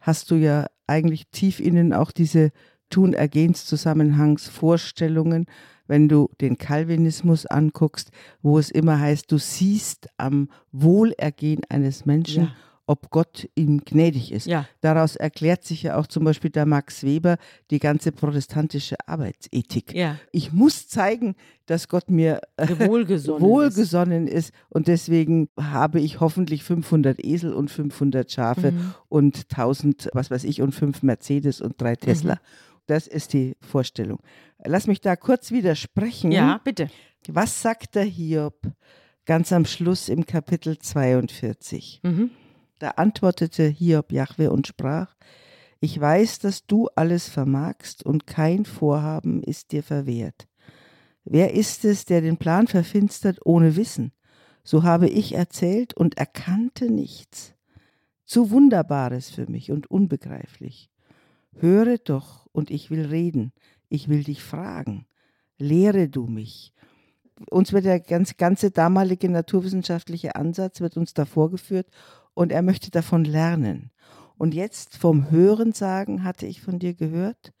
hast 0.00 0.30
du 0.30 0.34
ja 0.34 0.66
eigentlich 0.86 1.28
tief 1.28 1.60
innen 1.60 1.94
auch 1.94 2.12
diese 2.12 2.52
Tun-Ergehens-Zusammenhangs-Vorstellungen, 2.90 5.46
wenn 5.86 6.08
du 6.08 6.28
den 6.40 6.56
Calvinismus 6.58 7.46
anguckst, 7.46 8.10
wo 8.42 8.58
es 8.58 8.70
immer 8.70 8.98
heißt, 9.00 9.30
du 9.30 9.38
siehst 9.38 10.08
am 10.16 10.48
Wohlergehen 10.72 11.62
eines 11.68 12.04
Menschen, 12.06 12.44
Ja. 12.44 12.52
ob 12.86 13.08
Gott 13.10 13.48
ihm 13.54 13.80
gnädig 13.84 14.30
ist. 14.30 14.46
Ja. 14.46 14.66
Daraus 14.82 15.16
erklärt 15.16 15.64
sich 15.64 15.82
ja 15.84 15.96
auch 15.96 16.06
zum 16.06 16.24
Beispiel 16.24 16.50
der 16.50 16.66
Max 16.66 17.02
Weber 17.02 17.38
die 17.70 17.78
ganze 17.78 18.12
protestantische 18.12 18.96
Arbeitsethik. 19.06 19.94
Ja, 19.94 20.18
Ich 20.32 20.52
muss 20.52 20.86
zeigen, 20.88 21.34
dass 21.66 21.88
Gott 21.88 22.10
mir 22.10 22.40
äh, 22.58 22.68
wohlgesonnen. 22.86 23.42
ist. 23.42 23.48
wohlgesonnen 23.48 24.26
ist 24.26 24.52
und 24.68 24.86
deswegen 24.88 25.48
habe 25.58 25.98
ich 26.00 26.20
hoffentlich 26.20 26.62
500 26.62 27.24
Esel 27.24 27.54
und 27.54 27.70
500 27.70 28.30
Schafe 28.30 28.72
Mhm. 28.72 28.94
und 29.08 29.48
1000, 29.50 30.10
was 30.12 30.30
weiß 30.30 30.44
ich, 30.44 30.60
und 30.60 30.72
fünf 30.72 31.02
Mercedes 31.02 31.62
und 31.62 31.80
drei 31.80 31.96
Tesla. 31.96 32.34
Mhm. 32.34 32.38
Das 32.86 33.06
ist 33.06 33.32
die 33.32 33.56
Vorstellung. 33.60 34.20
Lass 34.64 34.86
mich 34.86 35.00
da 35.00 35.16
kurz 35.16 35.50
widersprechen. 35.50 36.32
Ja, 36.32 36.60
bitte. 36.62 36.90
Was 37.28 37.62
sagt 37.62 37.94
der 37.94 38.04
Hiob 38.04 38.60
ganz 39.24 39.52
am 39.52 39.64
Schluss 39.64 40.08
im 40.08 40.26
Kapitel 40.26 40.78
42? 40.78 42.00
Mhm. 42.02 42.30
Da 42.78 42.90
antwortete 42.90 43.66
Hiob 43.66 44.12
Jahwe 44.12 44.50
und 44.50 44.66
sprach, 44.66 45.14
ich 45.80 45.98
weiß, 45.98 46.38
dass 46.40 46.66
du 46.66 46.88
alles 46.96 47.28
vermagst 47.28 48.04
und 48.04 48.26
kein 48.26 48.64
Vorhaben 48.64 49.42
ist 49.42 49.72
dir 49.72 49.82
verwehrt. 49.82 50.46
Wer 51.24 51.54
ist 51.54 51.84
es, 51.84 52.04
der 52.04 52.20
den 52.20 52.36
Plan 52.36 52.66
verfinstert 52.66 53.38
ohne 53.44 53.76
Wissen? 53.76 54.12
So 54.62 54.82
habe 54.82 55.08
ich 55.08 55.34
erzählt 55.34 55.94
und 55.94 56.18
erkannte 56.18 56.90
nichts. 56.90 57.54
zu 58.26 58.50
Wunderbares 58.50 59.30
für 59.30 59.50
mich 59.50 59.70
und 59.70 59.90
unbegreiflich. 59.90 60.90
Höre 61.60 61.98
doch, 61.98 62.46
und 62.52 62.70
ich 62.70 62.90
will 62.90 63.06
reden, 63.06 63.52
ich 63.88 64.08
will 64.08 64.24
dich 64.24 64.42
fragen, 64.42 65.06
lehre 65.58 66.08
du 66.08 66.26
mich. 66.26 66.72
Uns 67.50 67.72
wird 67.72 67.84
der 67.84 68.00
ganz, 68.00 68.36
ganze 68.36 68.70
damalige 68.70 69.28
naturwissenschaftliche 69.28 70.36
Ansatz 70.36 70.80
wird 70.80 70.96
uns 70.96 71.14
da 71.14 71.24
vorgeführt 71.24 71.88
und 72.32 72.52
er 72.52 72.62
möchte 72.62 72.90
davon 72.90 73.24
lernen. 73.24 73.90
Und 74.36 74.54
jetzt 74.54 74.96
vom 74.96 75.30
Hören 75.30 75.72
sagen 75.72 76.24
hatte 76.24 76.46
ich 76.46 76.60
von 76.60 76.78
dir 76.78 76.94
gehört, 76.94 77.52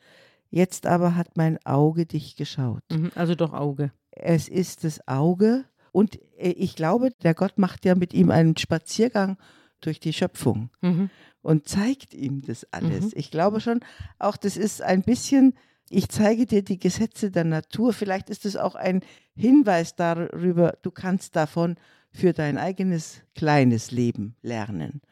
jetzt 0.50 0.86
aber 0.86 1.16
hat 1.16 1.36
mein 1.36 1.64
Auge 1.64 2.06
dich 2.06 2.36
geschaut. 2.36 2.82
Mhm, 2.90 3.10
also 3.14 3.34
doch 3.34 3.52
Auge. 3.52 3.92
Es 4.10 4.48
ist 4.48 4.84
das 4.84 5.06
Auge 5.08 5.64
und 5.92 6.20
äh, 6.36 6.50
ich 6.50 6.76
glaube, 6.76 7.10
der 7.22 7.34
Gott 7.34 7.58
macht 7.58 7.84
ja 7.84 7.94
mit 7.94 8.14
ihm 8.14 8.30
einen 8.30 8.56
Spaziergang 8.56 9.38
durch 9.86 10.00
die 10.00 10.12
Schöpfung 10.12 10.70
Mhm. 10.80 11.10
und 11.42 11.68
zeigt 11.68 12.14
ihm 12.14 12.42
das 12.42 12.66
alles. 12.72 13.06
Mhm. 13.06 13.12
Ich 13.14 13.30
glaube 13.30 13.60
schon, 13.60 13.80
auch 14.18 14.36
das 14.36 14.56
ist 14.56 14.82
ein 14.82 15.02
bisschen, 15.02 15.54
ich 15.90 16.08
zeige 16.08 16.46
dir 16.46 16.62
die 16.62 16.78
Gesetze 16.78 17.30
der 17.30 17.44
Natur. 17.44 17.92
Vielleicht 17.92 18.30
ist 18.30 18.46
es 18.46 18.56
auch 18.56 18.74
ein 18.74 19.00
Hinweis 19.34 19.96
darüber, 19.96 20.76
du 20.82 20.90
kannst 20.90 21.36
davon 21.36 21.76
für 22.10 22.32
dein 22.32 22.58
eigenes 22.58 23.22
kleines 23.34 23.90
Leben 23.90 24.36
lernen. 24.42 25.02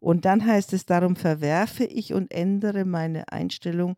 Und 0.00 0.24
dann 0.24 0.44
heißt 0.44 0.72
es, 0.74 0.86
darum 0.86 1.16
verwerfe 1.16 1.84
ich 1.84 2.12
und 2.14 2.32
ändere 2.32 2.84
meine 2.84 3.32
Einstellung 3.32 3.96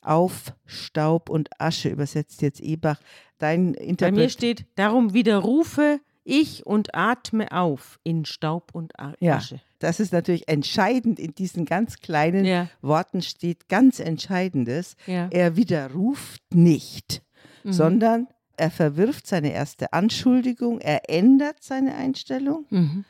auf 0.00 0.54
Staub 0.64 1.28
und 1.28 1.48
Asche, 1.60 1.88
übersetzt 1.90 2.40
jetzt 2.42 2.60
Ebach. 2.60 3.00
Dein 3.38 3.72
Bei 3.72 3.80
Interpret 3.80 4.14
mir 4.14 4.28
steht, 4.30 4.66
darum 4.76 5.12
widerrufe 5.12 6.00
ich 6.28 6.66
und 6.66 6.94
atme 6.94 7.50
auf 7.52 7.98
in 8.04 8.24
Staub 8.24 8.70
und 8.74 8.98
A- 8.98 9.14
Ja. 9.20 9.36
Asche. 9.36 9.60
Das 9.78 10.00
ist 10.00 10.12
natürlich 10.12 10.48
entscheidend. 10.48 11.18
In 11.18 11.34
diesen 11.34 11.64
ganz 11.64 11.96
kleinen 11.98 12.44
Ja. 12.44 12.68
Worten 12.82 13.22
steht 13.22 13.68
ganz 13.68 14.00
Entscheidendes. 14.00 14.96
Ja. 15.06 15.28
Er 15.30 15.56
widerruft 15.56 16.42
nicht, 16.54 17.22
Mhm. 17.64 17.72
sondern 17.72 18.26
er 18.56 18.70
verwirft 18.70 19.26
seine 19.26 19.52
erste 19.52 19.92
Anschuldigung, 19.92 20.80
er 20.80 21.08
ändert 21.08 21.62
seine 21.62 21.94
Einstellung. 21.94 22.66
Mhm. 22.70 23.04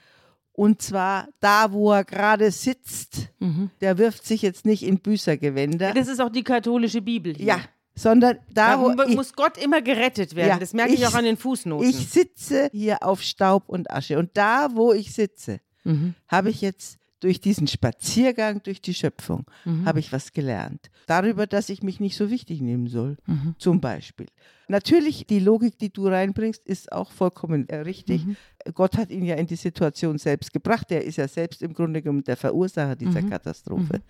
Und 0.53 0.83
zwar 0.83 1.29
da, 1.41 1.73
wo 1.73 1.93
er 1.93 2.05
gerade 2.05 2.51
sitzt. 2.51 3.29
Mhm. 3.39 3.71
Der 3.81 3.97
wirft 3.97 4.27
sich 4.27 4.43
jetzt 4.43 4.67
nicht 4.67 4.83
in 4.83 4.99
Büßergewänder. 4.99 5.95
Das 5.95 6.09
ist 6.09 6.21
auch 6.21 6.31
die 6.31 6.43
katholische 6.43 7.01
Bibel 7.01 7.35
hier. 7.35 7.47
ja, 7.47 7.61
sondern 7.99 8.39
da, 8.53 8.77
Da 8.77 8.81
wo 8.81 9.03
ich, 9.09 9.15
muss 9.17 9.33
Gott 9.35 9.59
immer 9.59 9.83
gerettet 9.83 10.35
werden. 10.35 10.49
Ja, 10.51 10.59
das 10.59 10.73
merke 10.73 10.93
ich, 10.95 11.01
ich- 11.01 11.07
auch 11.07 11.15
an 11.15 11.25
den 11.25 11.37
Fußnoten. 11.37 11.89
ich 11.89 11.97
sitze 12.09 12.69
hier 12.73 13.03
auf 13.03 13.23
Staub 13.23 13.69
und 13.69 13.91
Asche. 13.91 14.19
Und 14.19 14.31
da, 14.35 14.69
wo 14.75 14.93
ich 14.93 15.13
sitze, 15.13 15.61
mhm. 15.85 16.15
habe 16.29 16.51
ich 16.51 16.61
jetzt 16.61 16.99
durch 17.21 17.41
diesen 17.41 17.67
Spaziergang 17.67 18.63
durch 18.63 18.81
die 18.81 18.95
Schöpfung, 18.95 19.45
Mhm. 19.65 19.85
habe 19.87 19.99
ich 19.99 20.13
was 20.13 20.33
gelernt. 20.33 20.89
Darüber, 21.09 21.49
dass 21.49 21.69
ich 21.69 21.83
mich 21.83 21.99
nicht 21.99 22.17
so 22.17 22.31
wichtig 22.31 22.61
nehmen 22.61 22.87
soll, 22.87 23.17
Mhm. 23.27 23.57
zum 23.59 23.81
Beispiel. 23.81 24.27
Natürlich, 24.69 25.27
die 25.27 25.41
Logik, 25.41 25.77
die 25.79 25.93
du 25.93 26.07
reinbringst, 26.07 26.65
ist 26.65 26.93
auch 26.93 27.11
vollkommen 27.11 27.69
äh, 27.71 27.79
richtig. 27.79 28.25
Mhm. 28.25 28.37
Gott 28.75 28.97
hat 28.97 29.11
ihn 29.11 29.25
ja 29.25 29.35
in 29.35 29.49
die 29.49 29.57
Situation 29.57 30.19
selbst 30.19 30.53
gebracht. 30.53 30.93
Er 30.93 31.03
ist 31.03 31.17
ja 31.17 31.27
selbst 31.27 31.61
im 31.63 31.73
Grunde 31.73 32.03
genommen 32.03 32.23
der 32.23 32.37
Verursacher 32.37 32.95
dieser 32.95 33.23
Mhm. 33.23 33.31
Katastrophe. 33.31 34.01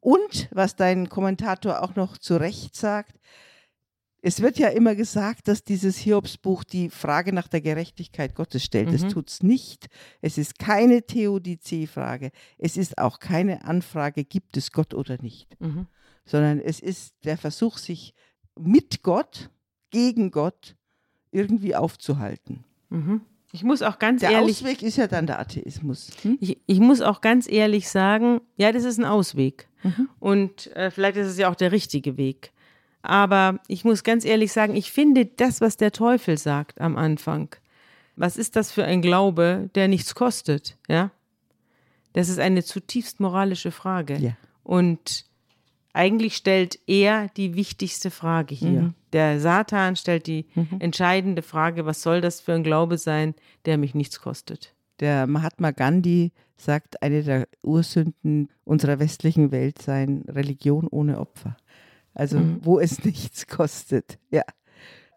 Und 0.00 0.48
was 0.50 0.76
dein 0.76 1.08
Kommentator 1.08 1.82
auch 1.82 1.94
noch 1.94 2.16
zu 2.18 2.36
Recht 2.36 2.74
sagt, 2.74 3.18
es 4.22 4.40
wird 4.42 4.58
ja 4.58 4.68
immer 4.68 4.94
gesagt, 4.94 5.48
dass 5.48 5.64
dieses 5.64 5.96
Hiobsbuch 5.96 6.62
die 6.64 6.90
Frage 6.90 7.32
nach 7.32 7.48
der 7.48 7.62
Gerechtigkeit 7.62 8.34
Gottes 8.34 8.64
stellt. 8.64 8.92
Das 8.92 9.02
Mhm. 9.04 9.08
tut 9.08 9.30
es 9.30 9.42
nicht. 9.42 9.88
Es 10.20 10.36
ist 10.36 10.58
keine 10.58 11.02
Theodizee-Frage. 11.02 12.30
Es 12.58 12.76
ist 12.76 12.98
auch 12.98 13.18
keine 13.18 13.64
Anfrage, 13.64 14.24
gibt 14.24 14.58
es 14.58 14.72
Gott 14.72 14.92
oder 14.92 15.16
nicht. 15.22 15.58
Mhm. 15.58 15.86
Sondern 16.26 16.60
es 16.60 16.80
ist 16.80 17.14
der 17.24 17.38
Versuch, 17.38 17.78
sich 17.78 18.14
mit 18.58 19.02
Gott, 19.02 19.48
gegen 19.90 20.30
Gott 20.30 20.76
irgendwie 21.30 21.74
aufzuhalten. 21.74 22.64
Mhm. 22.90 23.22
Ich 23.52 23.64
muss 23.64 23.82
auch 23.82 23.98
ganz 23.98 24.20
Der 24.20 24.30
ehrlich, 24.30 24.58
Ausweg 24.58 24.82
ist 24.82 24.96
ja 24.96 25.06
dann 25.08 25.26
der 25.26 25.40
Atheismus. 25.40 26.10
Hm? 26.22 26.38
ich, 26.40 26.58
ich 26.66 26.80
muss 26.80 27.00
auch 27.00 27.20
ganz 27.20 27.50
ehrlich 27.50 27.88
sagen, 27.88 28.40
ja, 28.56 28.70
das 28.70 28.84
ist 28.84 28.98
ein 28.98 29.04
Ausweg. 29.04 29.68
Mhm. 29.82 30.08
Und 30.20 30.74
äh, 30.76 30.90
vielleicht 30.90 31.16
ist 31.16 31.26
es 31.26 31.38
ja 31.38 31.50
auch 31.50 31.56
der 31.56 31.72
richtige 31.72 32.16
Weg. 32.16 32.52
Aber 33.02 33.60
ich 33.66 33.84
muss 33.84 34.04
ganz 34.04 34.24
ehrlich 34.24 34.52
sagen, 34.52 34.76
ich 34.76 34.92
finde 34.92 35.26
das, 35.26 35.60
was 35.60 35.76
der 35.76 35.90
Teufel 35.90 36.38
sagt 36.38 36.80
am 36.80 36.96
Anfang, 36.96 37.54
was 38.16 38.36
ist 38.36 38.56
das 38.56 38.70
für 38.70 38.84
ein 38.84 39.00
Glaube, 39.00 39.70
der 39.74 39.88
nichts 39.88 40.14
kostet, 40.14 40.76
ja? 40.88 41.10
Das 42.12 42.28
ist 42.28 42.40
eine 42.40 42.64
zutiefst 42.64 43.20
moralische 43.20 43.70
Frage. 43.70 44.16
Ja. 44.16 44.32
Und 44.64 45.26
eigentlich 45.92 46.36
stellt 46.36 46.78
er 46.86 47.28
die 47.36 47.54
wichtigste 47.54 48.10
Frage 48.10 48.54
hier. 48.54 48.82
Mhm. 48.82 48.94
Der 49.12 49.40
Satan 49.40 49.96
stellt 49.96 50.26
die 50.26 50.46
entscheidende 50.78 51.42
Frage, 51.42 51.84
was 51.86 52.02
soll 52.02 52.20
das 52.20 52.40
für 52.40 52.52
ein 52.52 52.62
Glaube 52.62 52.96
sein, 52.98 53.34
der 53.64 53.76
mich 53.78 53.94
nichts 53.94 54.20
kostet? 54.20 54.74
Der 55.00 55.26
Mahatma 55.26 55.70
Gandhi 55.72 56.32
sagt, 56.56 57.02
eine 57.02 57.22
der 57.22 57.48
Ursünden 57.62 58.48
unserer 58.64 58.98
westlichen 58.98 59.50
Welt 59.50 59.80
seien 59.80 60.22
Religion 60.28 60.86
ohne 60.88 61.18
Opfer. 61.18 61.56
Also 62.14 62.40
wo 62.62 62.78
es 62.78 63.04
nichts 63.04 63.46
kostet. 63.46 64.18
Ja. 64.30 64.42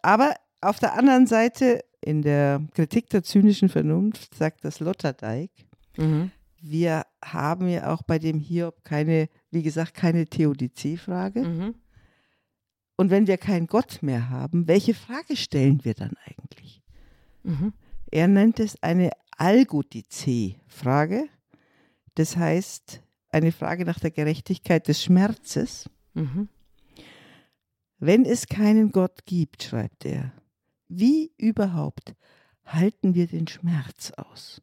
Aber 0.02 0.34
auf 0.60 0.78
der 0.78 0.94
anderen 0.98 1.26
Seite, 1.26 1.84
in 2.00 2.22
der 2.22 2.62
Kritik 2.74 3.10
der 3.10 3.22
zynischen 3.22 3.68
Vernunft, 3.68 4.34
sagt 4.34 4.64
das 4.64 4.80
Lotterdijk, 4.80 5.50
Mhm. 5.96 6.32
Wir 6.66 7.04
haben 7.22 7.68
ja 7.68 7.92
auch 7.92 8.02
bei 8.02 8.18
dem 8.18 8.38
Hiob 8.38 8.84
keine, 8.84 9.28
wie 9.50 9.62
gesagt, 9.62 9.92
keine 9.92 10.24
Theodizee-Frage. 10.24 11.42
Mhm. 11.42 11.74
Und 12.96 13.10
wenn 13.10 13.26
wir 13.26 13.36
keinen 13.36 13.66
Gott 13.66 14.02
mehr 14.02 14.30
haben, 14.30 14.66
welche 14.66 14.94
Frage 14.94 15.36
stellen 15.36 15.84
wir 15.84 15.94
dann 15.94 16.14
eigentlich? 16.24 16.82
Mhm. 17.42 17.74
Er 18.10 18.28
nennt 18.28 18.60
es 18.60 18.82
eine 18.82 19.10
Algodizee-Frage. 19.36 21.28
Das 22.14 22.36
heißt, 22.36 23.02
eine 23.28 23.52
Frage 23.52 23.84
nach 23.84 24.00
der 24.00 24.12
Gerechtigkeit 24.12 24.88
des 24.88 25.02
Schmerzes. 25.02 25.90
Mhm. 26.14 26.48
Wenn 27.98 28.24
es 28.24 28.46
keinen 28.46 28.90
Gott 28.90 29.26
gibt, 29.26 29.64
schreibt 29.64 30.06
er, 30.06 30.32
wie 30.88 31.32
überhaupt 31.36 32.14
halten 32.64 33.14
wir 33.14 33.26
den 33.26 33.48
Schmerz 33.48 34.12
aus? 34.12 34.62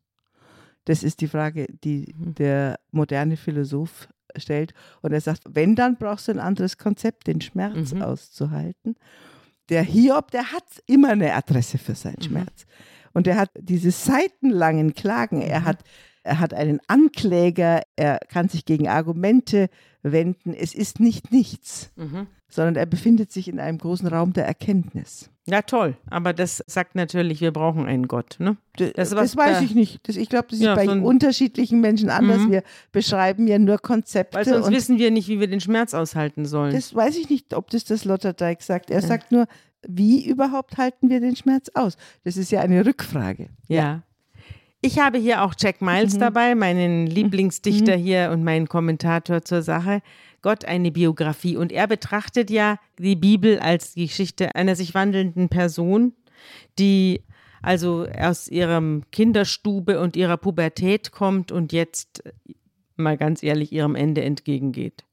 Das 0.92 1.04
ist 1.04 1.22
die 1.22 1.30
Frage, 1.30 1.68
die 1.86 2.14
Mhm. 2.18 2.36
der 2.36 2.78
moderne 2.92 3.38
Philosoph 3.38 4.10
stellt. 4.36 4.74
Und 5.02 5.14
er 5.14 5.22
sagt, 5.22 5.42
wenn, 5.50 5.74
dann 5.76 5.96
brauchst 5.96 6.28
du 6.28 6.34
ein 6.34 6.40
anderes 6.40 6.78
Konzept, 6.78 7.28
den 7.28 7.40
Schmerz 7.40 7.94
Mhm. 7.94 8.02
auszuhalten. 8.02 8.96
Der 9.70 9.84
Hiob, 9.84 10.32
der 10.32 10.52
hat 10.52 10.66
immer 10.88 11.12
eine 11.12 11.34
Adresse 11.34 11.78
für 11.78 11.96
seinen 11.96 12.18
Mhm. 12.20 12.24
Schmerz. 12.26 12.66
Und 13.14 13.26
er 13.26 13.38
hat 13.38 13.52
diese 13.58 13.92
seitenlangen 13.92 14.94
Klagen. 14.94 15.42
Er, 15.42 15.62
Mhm. 15.62 15.66
hat, 15.66 15.80
er 16.24 16.40
hat 16.42 16.54
einen 16.54 16.82
Ankläger, 16.88 17.84
er 17.96 18.20
kann 18.28 18.50
sich 18.50 18.66
gegen 18.66 18.90
Argumente 18.90 19.70
wenden. 20.04 20.54
Es 20.54 20.74
ist 20.74 21.00
nicht 21.00 21.32
nichts, 21.32 21.92
Mhm. 21.96 22.28
sondern 22.50 22.76
er 22.76 22.86
befindet 22.86 23.32
sich 23.32 23.48
in 23.48 23.60
einem 23.60 23.78
großen 23.78 24.08
Raum 24.08 24.34
der 24.34 24.46
Erkenntnis. 24.46 25.30
Ja, 25.48 25.64
toll. 25.64 25.98
Aber 26.10 26.34
das 26.34 26.64
sagt 26.68 26.94
natürlich, 26.96 27.42
wir 27.42 27.52
brauchen 27.52 27.86
einen 27.88 28.08
Gott. 28.08 28.36
Ne? 28.40 28.58
Das 28.78 29.10
Das, 29.10 29.36
weiß 29.36 29.58
da- 29.58 29.62
ich 29.62 29.74
nicht. 29.74 30.08
Das, 30.08 30.16
ich 30.16 30.30
glaube, 30.30 30.48
das 30.50 30.60
ist 30.60 30.66
Ja, 30.66 30.76
bei 30.76 30.86
so 30.86 30.92
unterschiedlichen 30.92 31.82
Menschen 31.82 32.10
anders. 32.10 32.42
Mhm. 32.42 32.52
Wir 32.52 32.64
beschreiben 32.92 33.48
ja 33.48 33.58
nur 33.58 33.80
Konzepte. 33.80 34.38
Weil 34.38 34.46
sonst 34.46 34.68
und 34.68 34.74
wissen 34.74 35.00
wir 35.00 35.10
nicht, 35.12 35.28
wie 35.28 35.40
wir 35.40 35.48
den 35.48 35.60
Schmerz 35.62 35.94
aushalten 35.94 36.46
sollen. 36.46 36.74
das 36.74 36.94
weiß 36.94 37.18
ich 37.18 37.30
nicht, 37.30 37.54
ob 37.56 37.70
das 37.72 37.86
das 37.86 38.06
Lotterdijk 38.06 38.62
sagt. 38.62 38.92
Er 38.92 39.02
sagt 39.02 39.32
nur, 39.32 39.48
wie 39.88 40.24
überhaupt 40.28 40.78
halten 40.78 41.10
wir 41.10 41.20
den 41.20 41.36
Schmerz 41.36 41.70
aus? 41.74 41.98
Das 42.24 42.38
ist 42.38 42.52
ja 42.52 42.62
eine 42.62 42.86
Rückfrage. 42.86 43.50
ja. 43.68 44.04
Ich 44.82 44.98
habe 45.00 45.20
hier 45.20 45.44
auch 45.44 45.54
Jack 45.58 45.82
Miles 45.82 46.16
Mhm. 46.16 46.20
dabei, 46.20 46.56
meinen 46.56 47.06
Lieblingsdichter 47.06 47.96
hier 47.96 48.32
und 48.32 48.44
meinen 48.44 48.68
Kommentator 48.68 49.44
zur 49.44 49.62
Sache. 49.62 50.02
Gott 50.42 50.66
eine 50.66 50.92
Biografie. 50.92 51.56
Und 51.56 51.72
er 51.72 51.88
betrachtet 51.88 52.50
ja 52.50 52.80
die 52.98 53.16
Bibel 53.16 53.60
als 53.60 53.94
die 53.94 54.08
Geschichte 54.08 54.56
einer 54.56 54.76
sich 54.76 54.96
wandelnden 54.96 55.50
Person, 55.50 56.14
die 56.80 57.22
also 57.62 58.08
aus 58.18 58.48
ihrem 58.48 59.04
Kinderstube 59.12 60.00
und 60.00 60.16
ihrer 60.16 60.38
Pubertät 60.38 61.12
kommt 61.12 61.52
und 61.52 61.74
jetzt, 61.74 62.24
mal 62.96 63.18
ganz 63.18 63.44
ehrlich, 63.44 63.72
ihrem 63.72 63.94
Ende 63.94 64.24
entgegengeht. 64.24 65.04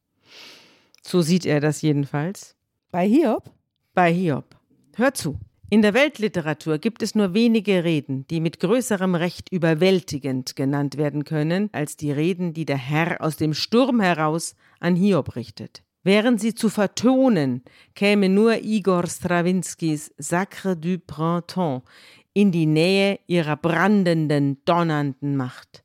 So 1.02 1.20
sieht 1.20 1.44
er 1.44 1.61
das 1.61 1.83
jedenfalls. 1.83 2.57
Bei 2.90 3.07
Hiob? 3.07 3.50
bei 3.94 4.12
Hiob. 4.14 4.57
Hör 4.96 5.12
zu. 5.12 5.38
In 5.70 5.83
der 5.83 5.92
Weltliteratur 5.92 6.78
gibt 6.78 7.02
es 7.02 7.14
nur 7.14 7.35
wenige 7.35 7.85
Reden, 7.85 8.26
die 8.28 8.40
mit 8.40 8.59
größerem 8.59 9.14
Recht 9.14 9.52
überwältigend 9.52 10.57
genannt 10.57 10.96
werden 10.96 11.24
können, 11.24 11.68
als 11.72 11.98
die 11.98 12.11
Reden, 12.11 12.54
die 12.54 12.64
der 12.64 12.78
Herr 12.78 13.20
aus 13.20 13.37
dem 13.37 13.52
Sturm 13.52 14.00
heraus 14.00 14.54
an 14.81 14.96
Hiob 14.96 15.37
richtet. 15.37 15.83
Wären 16.02 16.38
sie 16.38 16.54
zu 16.54 16.70
vertonen, 16.70 17.64
käme 17.94 18.31
nur 18.31 18.64
Igor 18.64 19.07
Strawinskys 19.07 20.11
Sacre 20.16 20.74
du 20.74 20.98
Printemps 20.98 21.87
in 22.33 22.50
die 22.50 22.64
Nähe 22.64 23.20
ihrer 23.26 23.57
brandenden, 23.57 24.64
donnernden 24.64 25.37
Macht. 25.37 25.85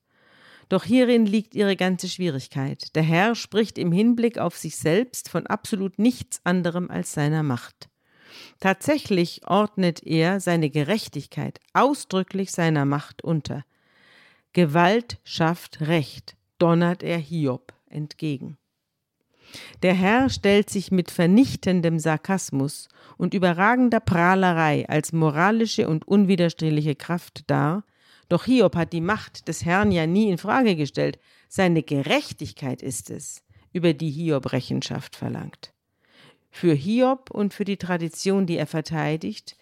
Doch 0.69 0.85
hierin 0.85 1.25
liegt 1.25 1.55
ihre 1.55 1.75
ganze 1.75 2.07
Schwierigkeit. 2.07 2.95
Der 2.95 3.03
Herr 3.03 3.35
spricht 3.35 3.77
im 3.77 3.91
Hinblick 3.91 4.37
auf 4.37 4.55
sich 4.55 4.77
selbst 4.77 5.27
von 5.27 5.45
absolut 5.45 5.99
nichts 5.99 6.39
anderem 6.45 6.89
als 6.89 7.11
seiner 7.11 7.43
Macht. 7.43 7.89
Tatsächlich 8.59 9.47
ordnet 9.47 10.03
er 10.05 10.39
seine 10.39 10.69
Gerechtigkeit 10.69 11.59
ausdrücklich 11.73 12.51
seiner 12.51 12.85
Macht 12.85 13.23
unter. 13.23 13.65
Gewalt 14.53 15.17
schafft 15.23 15.81
Recht, 15.81 16.35
donnert 16.59 17.03
er 17.03 17.17
Hiob 17.17 17.73
entgegen. 17.89 18.57
Der 19.81 19.93
Herr 19.93 20.29
stellt 20.29 20.69
sich 20.69 20.91
mit 20.91 21.11
vernichtendem 21.11 21.99
Sarkasmus 21.99 22.87
und 23.17 23.33
überragender 23.33 23.99
Prahlerei 23.99 24.87
als 24.87 25.11
moralische 25.11 25.87
und 25.87 26.07
unwiderstehliche 26.07 26.95
Kraft 26.95 27.43
dar, 27.47 27.83
doch 28.29 28.45
Hiob 28.45 28.75
hat 28.75 28.93
die 28.93 29.01
Macht 29.01 29.47
des 29.47 29.65
Herrn 29.65 29.91
ja 29.91 30.07
nie 30.07 30.29
in 30.29 30.37
Frage 30.37 30.75
gestellt. 30.75 31.19
Seine 31.49 31.83
Gerechtigkeit 31.83 32.81
ist 32.81 33.09
es, 33.09 33.43
über 33.73 33.93
die 33.93 34.09
Hiob 34.09 34.51
Rechenschaft 34.53 35.15
verlangt. 35.15 35.72
Für 36.55 36.75
Hiob 36.75 37.31
und 37.31 37.51
für 37.51 37.65
die 37.65 37.77
Tradition, 37.77 38.45
die 38.45 38.57
er 38.57 38.67
verteidigt, 38.67 39.57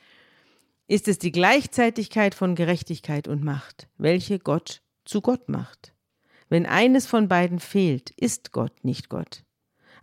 ist 0.90 1.08
es 1.08 1.18
die 1.18 1.32
Gleichzeitigkeit 1.32 2.36
von 2.36 2.54
Gerechtigkeit 2.54 3.30
und 3.30 3.46
Macht, 3.46 3.88
welche 3.98 4.40
Gott 4.40 4.82
zu 5.06 5.22
Gott 5.22 5.48
macht. 5.48 5.94
Wenn 6.50 6.66
eines 6.66 7.08
von 7.08 7.30
beiden 7.30 7.60
fehlt, 7.60 8.10
ist 8.12 8.52
Gott 8.52 8.84
nicht 8.84 9.08
Gott. 9.08 9.46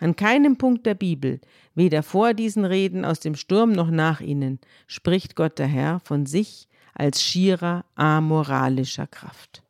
An 0.01 0.16
keinem 0.16 0.57
Punkt 0.57 0.87
der 0.87 0.94
Bibel, 0.94 1.42
weder 1.74 2.03
vor 2.03 2.33
diesen 2.33 2.64
Reden 2.64 3.05
aus 3.05 3.20
dem 3.20 3.35
Sturm 3.35 3.72
noch 3.72 3.90
nach 3.90 4.22
ihnen, 4.22 4.59
spricht 4.87 5.37
Gott 5.37 5.59
der 5.59 5.66
Herr 5.66 6.01
von 6.01 6.24
sich 6.24 6.68
als 6.94 7.22
schierer 7.22 7.85
amoralischer 7.96 9.07
Kraft. 9.07 9.62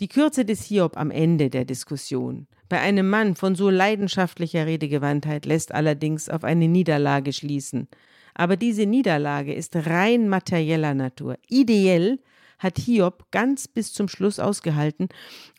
Die 0.00 0.08
Kürze 0.08 0.44
des 0.44 0.62
Hiob 0.64 0.96
am 0.96 1.10
Ende 1.10 1.48
der 1.48 1.64
Diskussion 1.64 2.46
bei 2.68 2.80
einem 2.80 3.08
Mann 3.08 3.36
von 3.36 3.54
so 3.54 3.70
leidenschaftlicher 3.70 4.66
Redegewandtheit 4.66 5.46
lässt 5.46 5.72
allerdings 5.72 6.28
auf 6.28 6.42
eine 6.42 6.68
Niederlage 6.68 7.32
schließen. 7.32 7.88
Aber 8.34 8.56
diese 8.56 8.86
Niederlage 8.86 9.54
ist 9.54 9.76
rein 9.76 10.28
materieller 10.28 10.94
Natur. 10.94 11.38
Ideell 11.48 12.18
hat 12.58 12.78
Hiob 12.78 13.30
ganz 13.30 13.68
bis 13.68 13.92
zum 13.92 14.08
Schluss 14.08 14.40
ausgehalten 14.40 15.08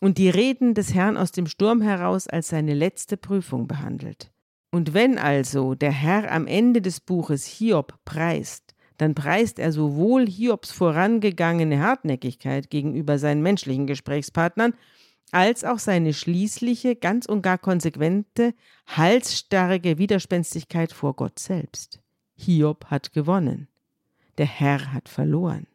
und 0.01 0.17
die 0.17 0.29
Reden 0.29 0.73
des 0.73 0.93
Herrn 0.93 1.15
aus 1.15 1.31
dem 1.31 1.47
Sturm 1.47 1.81
heraus 1.81 2.27
als 2.27 2.49
seine 2.49 2.73
letzte 2.73 3.17
Prüfung 3.17 3.67
behandelt. 3.67 4.31
Und 4.71 4.93
wenn 4.93 5.17
also 5.17 5.75
der 5.75 5.91
Herr 5.91 6.31
am 6.31 6.45
Ende 6.45 6.81
des 6.81 6.99
Buches 6.99 7.45
Hiob 7.45 7.97
preist, 8.03 8.75
dann 8.97 9.13
preist 9.13 9.59
er 9.59 9.71
sowohl 9.71 10.27
Hiobs 10.27 10.71
vorangegangene 10.71 11.81
Hartnäckigkeit 11.81 12.69
gegenüber 12.69 13.19
seinen 13.19 13.41
menschlichen 13.41 13.87
Gesprächspartnern, 13.87 14.73
als 15.31 15.63
auch 15.63 15.79
seine 15.79 16.13
schließliche, 16.13 16.95
ganz 16.95 17.25
und 17.25 17.41
gar 17.41 17.57
konsequente, 17.57 18.53
halsstarrige 18.87 19.97
Widerspenstigkeit 19.97 20.93
vor 20.93 21.15
Gott 21.15 21.37
selbst. 21.37 21.99
Hiob 22.35 22.85
hat 22.85 23.13
gewonnen. 23.13 23.67
Der 24.37 24.45
Herr 24.45 24.93
hat 24.93 25.09
verloren. 25.09 25.67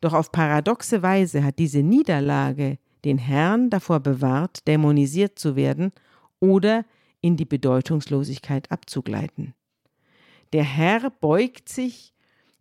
Doch 0.00 0.12
auf 0.12 0.32
paradoxe 0.32 1.02
Weise 1.02 1.44
hat 1.44 1.58
diese 1.58 1.82
Niederlage 1.82 2.78
den 3.04 3.18
Herrn 3.18 3.70
davor 3.70 4.00
bewahrt, 4.00 4.66
dämonisiert 4.66 5.38
zu 5.38 5.56
werden 5.56 5.92
oder 6.40 6.84
in 7.20 7.36
die 7.36 7.44
Bedeutungslosigkeit 7.44 8.70
abzugleiten. 8.70 9.54
Der 10.52 10.64
Herr 10.64 11.10
beugt 11.10 11.68
sich 11.68 12.13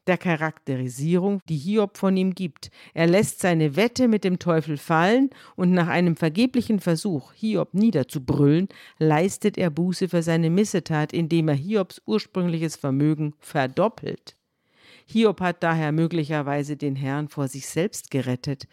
der 0.07 0.17
Charakterisierung, 0.17 1.39
die 1.47 1.57
Hiob 1.57 1.97
von 1.97 2.15
ihm 2.17 2.33
gibt. 2.33 2.69
Er 2.93 3.07
lässt 3.07 3.39
seine 3.39 3.75
Wette 3.75 4.07
mit 4.07 4.23
dem 4.23 4.39
Teufel 4.39 4.77
fallen 4.77 5.29
und 5.55 5.71
nach 5.71 5.87
einem 5.87 6.15
vergeblichen 6.15 6.79
Versuch, 6.79 7.33
Hiob 7.33 7.73
niederzubrüllen, 7.73 8.67
leistet 8.99 9.57
er 9.57 9.69
Buße 9.69 10.09
für 10.09 10.23
seine 10.23 10.49
Missetat, 10.49 11.13
indem 11.13 11.47
er 11.47 11.55
Hiobs 11.55 12.01
ursprüngliches 12.05 12.75
Vermögen 12.75 13.33
verdoppelt. 13.39 14.35
Hiob 15.05 15.41
hat 15.41 15.63
daher 15.63 15.91
möglicherweise 15.91 16.77
den 16.77 16.95
Herrn 16.95 17.27
vor 17.27 17.47
sich 17.47 17.67
selbst 17.67 18.11
gerettet, 18.11 18.67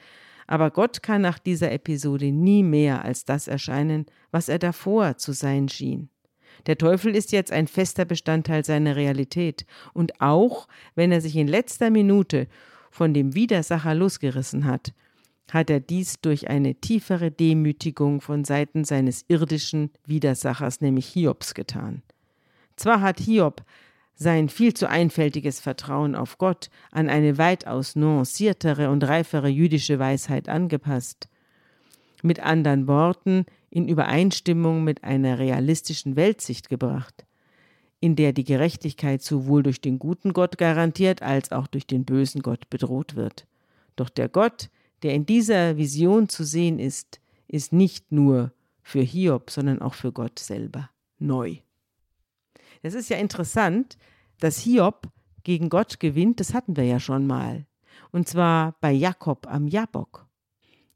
aber 0.46 0.70
Gott 0.70 1.02
kann 1.02 1.22
nach 1.22 1.38
dieser 1.38 1.70
Episode 1.70 2.32
nie 2.32 2.62
mehr 2.62 3.04
als 3.04 3.24
das 3.24 3.46
erscheinen, 3.46 4.06
was 4.30 4.48
er 4.48 4.58
davor 4.58 5.16
zu 5.16 5.32
sein 5.32 5.68
schien. 5.68 6.10
Der 6.66 6.78
Teufel 6.78 7.14
ist 7.14 7.32
jetzt 7.32 7.52
ein 7.52 7.66
fester 7.66 8.04
Bestandteil 8.04 8.64
seiner 8.64 8.96
Realität, 8.96 9.66
und 9.92 10.20
auch 10.20 10.68
wenn 10.94 11.12
er 11.12 11.20
sich 11.20 11.36
in 11.36 11.48
letzter 11.48 11.90
Minute 11.90 12.46
von 12.90 13.14
dem 13.14 13.34
Widersacher 13.34 13.94
losgerissen 13.94 14.64
hat, 14.64 14.92
hat 15.50 15.70
er 15.70 15.80
dies 15.80 16.20
durch 16.20 16.48
eine 16.48 16.74
tiefere 16.76 17.30
Demütigung 17.30 18.20
von 18.20 18.44
Seiten 18.44 18.84
seines 18.84 19.24
irdischen 19.28 19.90
Widersachers, 20.06 20.80
nämlich 20.80 21.06
Hiobs, 21.06 21.54
getan. 21.54 22.02
Zwar 22.76 23.00
hat 23.00 23.20
Hiob 23.20 23.64
sein 24.14 24.48
viel 24.48 24.74
zu 24.74 24.88
einfältiges 24.88 25.60
Vertrauen 25.60 26.14
auf 26.14 26.38
Gott 26.38 26.68
an 26.92 27.08
eine 27.08 27.38
weitaus 27.38 27.96
nuanciertere 27.96 28.90
und 28.90 29.02
reifere 29.02 29.48
jüdische 29.48 29.98
Weisheit 29.98 30.48
angepasst. 30.48 31.28
Mit 32.22 32.40
anderen 32.40 32.86
Worten, 32.86 33.46
in 33.70 33.88
Übereinstimmung 33.88 34.84
mit 34.84 35.04
einer 35.04 35.38
realistischen 35.38 36.16
Weltsicht 36.16 36.68
gebracht, 36.68 37.24
in 38.00 38.16
der 38.16 38.32
die 38.32 38.44
Gerechtigkeit 38.44 39.22
sowohl 39.22 39.62
durch 39.62 39.80
den 39.80 39.98
guten 39.98 40.32
Gott 40.32 40.58
garantiert 40.58 41.22
als 41.22 41.52
auch 41.52 41.66
durch 41.66 41.86
den 41.86 42.04
bösen 42.04 42.42
Gott 42.42 42.68
bedroht 42.68 43.14
wird. 43.14 43.46
Doch 43.96 44.08
der 44.08 44.28
Gott, 44.28 44.70
der 45.02 45.14
in 45.14 45.26
dieser 45.26 45.76
Vision 45.76 46.28
zu 46.28 46.44
sehen 46.44 46.78
ist, 46.78 47.20
ist 47.46 47.72
nicht 47.72 48.12
nur 48.12 48.52
für 48.82 49.02
Hiob, 49.02 49.50
sondern 49.50 49.80
auch 49.80 49.94
für 49.94 50.12
Gott 50.12 50.38
selber 50.38 50.90
neu. 51.18 51.56
Es 52.82 52.94
ist 52.94 53.10
ja 53.10 53.18
interessant, 53.18 53.98
dass 54.40 54.58
Hiob 54.58 55.08
gegen 55.44 55.68
Gott 55.68 56.00
gewinnt, 56.00 56.40
das 56.40 56.54
hatten 56.54 56.76
wir 56.76 56.84
ja 56.84 56.98
schon 56.98 57.26
mal. 57.26 57.66
Und 58.10 58.28
zwar 58.28 58.76
bei 58.80 58.92
Jakob 58.92 59.46
am 59.46 59.68
Jabok. 59.68 60.26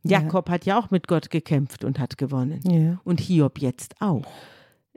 Jakob 0.05 0.49
ja. 0.49 0.55
hat 0.55 0.67
ja 0.67 0.79
auch 0.79 0.91
mit 0.91 1.09
Gott 1.09 1.31
gekämpft 1.31 1.85
und 1.85 1.99
hat 1.99 2.19
gewonnen. 2.19 2.61
Ja. 2.71 3.01
Und 3.05 3.21
Hiob 3.21 3.59
jetzt 3.59 3.95
auch. 4.01 4.27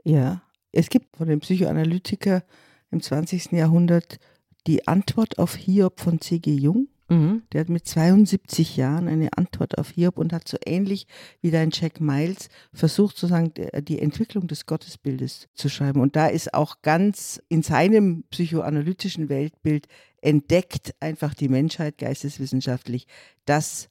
Ja, 0.04 0.42
es 0.72 0.90
gibt 0.90 1.16
von 1.16 1.28
dem 1.28 1.40
Psychoanalytiker 1.40 2.44
im 2.90 3.00
20. 3.00 3.52
Jahrhundert 3.52 4.18
die 4.66 4.86
Antwort 4.86 5.38
auf 5.38 5.54
Hiob 5.54 6.00
von 6.00 6.20
C.G. 6.20 6.52
Jung. 6.52 6.88
Mhm. 7.08 7.42
Der 7.52 7.62
hat 7.62 7.70
mit 7.70 7.86
72 7.86 8.76
Jahren 8.76 9.08
eine 9.08 9.30
Antwort 9.36 9.78
auf 9.78 9.90
Hiob 9.90 10.18
und 10.18 10.32
hat 10.32 10.46
so 10.46 10.58
ähnlich 10.66 11.06
wie 11.40 11.50
dein 11.50 11.70
Jack 11.72 12.00
Miles 12.00 12.50
versucht, 12.74 13.16
sozusagen 13.16 13.52
die 13.84 13.98
Entwicklung 13.98 14.46
des 14.46 14.66
Gottesbildes 14.66 15.48
zu 15.54 15.70
schreiben. 15.70 16.00
Und 16.00 16.16
da 16.16 16.26
ist 16.26 16.52
auch 16.52 16.82
ganz 16.82 17.42
in 17.48 17.62
seinem 17.62 18.24
psychoanalytischen 18.30 19.30
Weltbild 19.30 19.88
entdeckt 20.20 20.94
einfach 21.00 21.32
die 21.32 21.48
Menschheit 21.48 21.96
geisteswissenschaftlich, 21.96 23.06
dass 23.46 23.88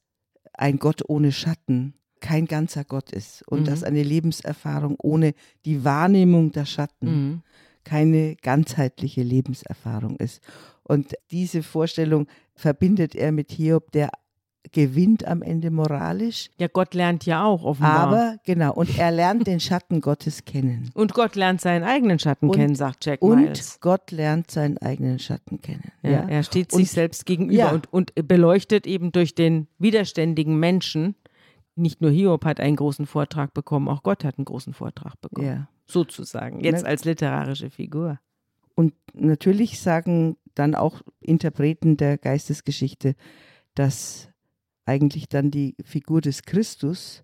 ein 0.58 0.80
Gott 0.80 1.04
ohne 1.08 1.32
Schatten 1.32 1.94
kein 2.20 2.46
ganzer 2.46 2.84
Gott 2.84 3.12
ist 3.12 3.48
und 3.48 3.62
mhm. 3.62 3.66
dass 3.66 3.84
eine 3.84 4.04
Lebenserfahrung 4.04 4.96
ohne 5.00 5.34
die 5.66 5.84
Wahrnehmung 5.86 6.52
der 6.52 6.66
Schatten 6.66 7.06
mhm. 7.06 7.42
keine 7.84 8.36
ganzheitliche 8.38 9.22
Lebenserfahrung 9.22 10.18
ist. 10.18 10.42
Und 10.84 11.14
diese 11.32 11.64
Vorstellung 11.64 12.28
verbindet 12.56 13.14
er 13.16 13.32
mit 13.32 13.52
Hiob, 13.52 13.92
der 13.92 14.10
gewinnt 14.72 15.26
am 15.26 15.42
Ende 15.42 15.72
moralisch. 15.72 16.50
Ja, 16.58 16.68
Gott 16.68 16.94
lernt 16.94 17.26
ja 17.26 17.44
auch 17.44 17.64
offenbar. 17.64 18.00
Aber 18.00 18.38
genau, 18.46 18.74
und 18.74 18.98
er 18.98 19.12
lernt 19.12 19.48
den 19.48 19.60
Schatten 19.60 20.02
Gottes 20.02 20.46
kennen. 20.46 20.92
Und 20.94 21.14
Gott 21.14 21.36
lernt 21.36 21.62
seinen 21.62 21.84
eigenen 21.84 22.20
Schatten 22.20 22.50
und, 22.50 22.56
kennen, 22.56 22.76
sagt 22.76 23.06
Jack 23.06 23.22
Miles. 23.22 23.74
Und 23.76 23.82
Gott 23.82 24.12
lernt 24.12 24.52
seinen 24.52 24.78
eigenen 24.78 25.20
Schatten 25.20 25.62
kennen. 25.62 25.92
Ja, 26.02 26.10
ja. 26.10 26.28
Er 26.28 26.44
steht 26.44 26.74
und, 26.74 26.80
sich 26.80 26.92
selbst 26.92 27.26
gegenüber 27.26 27.58
ja. 27.58 27.72
und, 27.72 27.92
und 27.92 28.14
beleuchtet 28.28 28.88
eben 28.88 29.12
durch 29.12 29.36
den 29.36 29.68
widerständigen 29.80 30.60
Menschen. 30.60 31.16
Nicht 31.76 32.02
nur 32.02 32.12
Hiob 32.12 32.46
hat 32.46 32.60
einen 32.60 32.76
großen 32.76 33.06
Vortrag 33.06 33.54
bekommen, 33.54 33.88
auch 33.88 34.04
Gott 34.04 34.24
hat 34.24 34.38
einen 34.38 34.46
großen 34.46 34.74
Vortrag 34.74 35.20
bekommen. 35.22 35.48
Ja. 35.48 35.68
Sozusagen, 35.86 36.60
jetzt 36.60 36.86
als 36.86 37.06
literarische 37.06 37.70
Figur. 37.70 38.20
Und 38.76 38.94
natürlich 39.14 39.80
sagen 39.80 40.36
dann 40.54 40.76
auch 40.76 41.02
Interpreten 41.22 41.98
der 41.98 42.18
Geistesgeschichte, 42.18 43.16
dass 43.74 44.30
eigentlich 44.88 45.28
dann 45.28 45.52
die 45.52 45.76
Figur 45.84 46.22
des 46.22 46.44
Christus, 46.44 47.24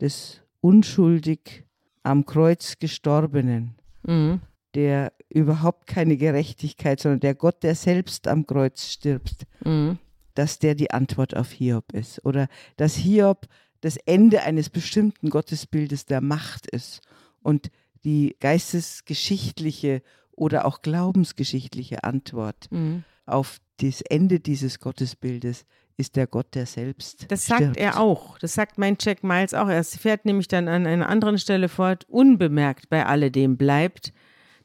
des 0.00 0.42
unschuldig 0.60 1.64
am 2.02 2.26
Kreuz 2.26 2.78
gestorbenen, 2.78 3.74
mhm. 4.02 4.40
der 4.74 5.12
überhaupt 5.28 5.86
keine 5.86 6.16
Gerechtigkeit, 6.16 7.00
sondern 7.00 7.20
der 7.20 7.34
Gott, 7.34 7.62
der 7.62 7.74
selbst 7.74 8.28
am 8.28 8.46
Kreuz 8.46 8.86
stirbt, 8.86 9.46
mhm. 9.64 9.98
dass 10.34 10.58
der 10.58 10.74
die 10.74 10.90
Antwort 10.90 11.36
auf 11.36 11.50
Hiob 11.52 11.92
ist. 11.92 12.24
Oder 12.24 12.48
dass 12.76 12.94
Hiob 12.96 13.46
das 13.80 13.96
Ende 13.96 14.42
eines 14.42 14.68
bestimmten 14.68 15.30
Gottesbildes 15.30 16.04
der 16.06 16.20
Macht 16.20 16.66
ist 16.66 17.00
und 17.42 17.70
die 18.04 18.36
geistesgeschichtliche 18.40 20.02
oder 20.32 20.64
auch 20.66 20.82
glaubensgeschichtliche 20.82 22.04
Antwort 22.04 22.68
mhm. 22.70 23.04
auf 23.26 23.58
das 23.78 24.02
Ende 24.02 24.40
dieses 24.40 24.80
Gottesbildes 24.80 25.64
ist 26.00 26.16
der 26.16 26.26
Gott, 26.26 26.54
der 26.54 26.66
selbst. 26.66 27.26
Das 27.30 27.44
stirbt. 27.44 27.60
sagt 27.60 27.76
er 27.76 28.00
auch. 28.00 28.38
Das 28.38 28.54
sagt 28.54 28.78
mein 28.78 28.96
Jack 29.00 29.22
Miles 29.22 29.54
auch. 29.54 29.68
Er 29.68 29.84
fährt 29.84 30.24
nämlich 30.24 30.48
dann 30.48 30.66
an 30.66 30.86
einer 30.86 31.08
anderen 31.08 31.38
Stelle 31.38 31.68
fort, 31.68 32.04
unbemerkt 32.08 32.88
bei 32.88 33.06
alledem 33.06 33.56
bleibt, 33.56 34.12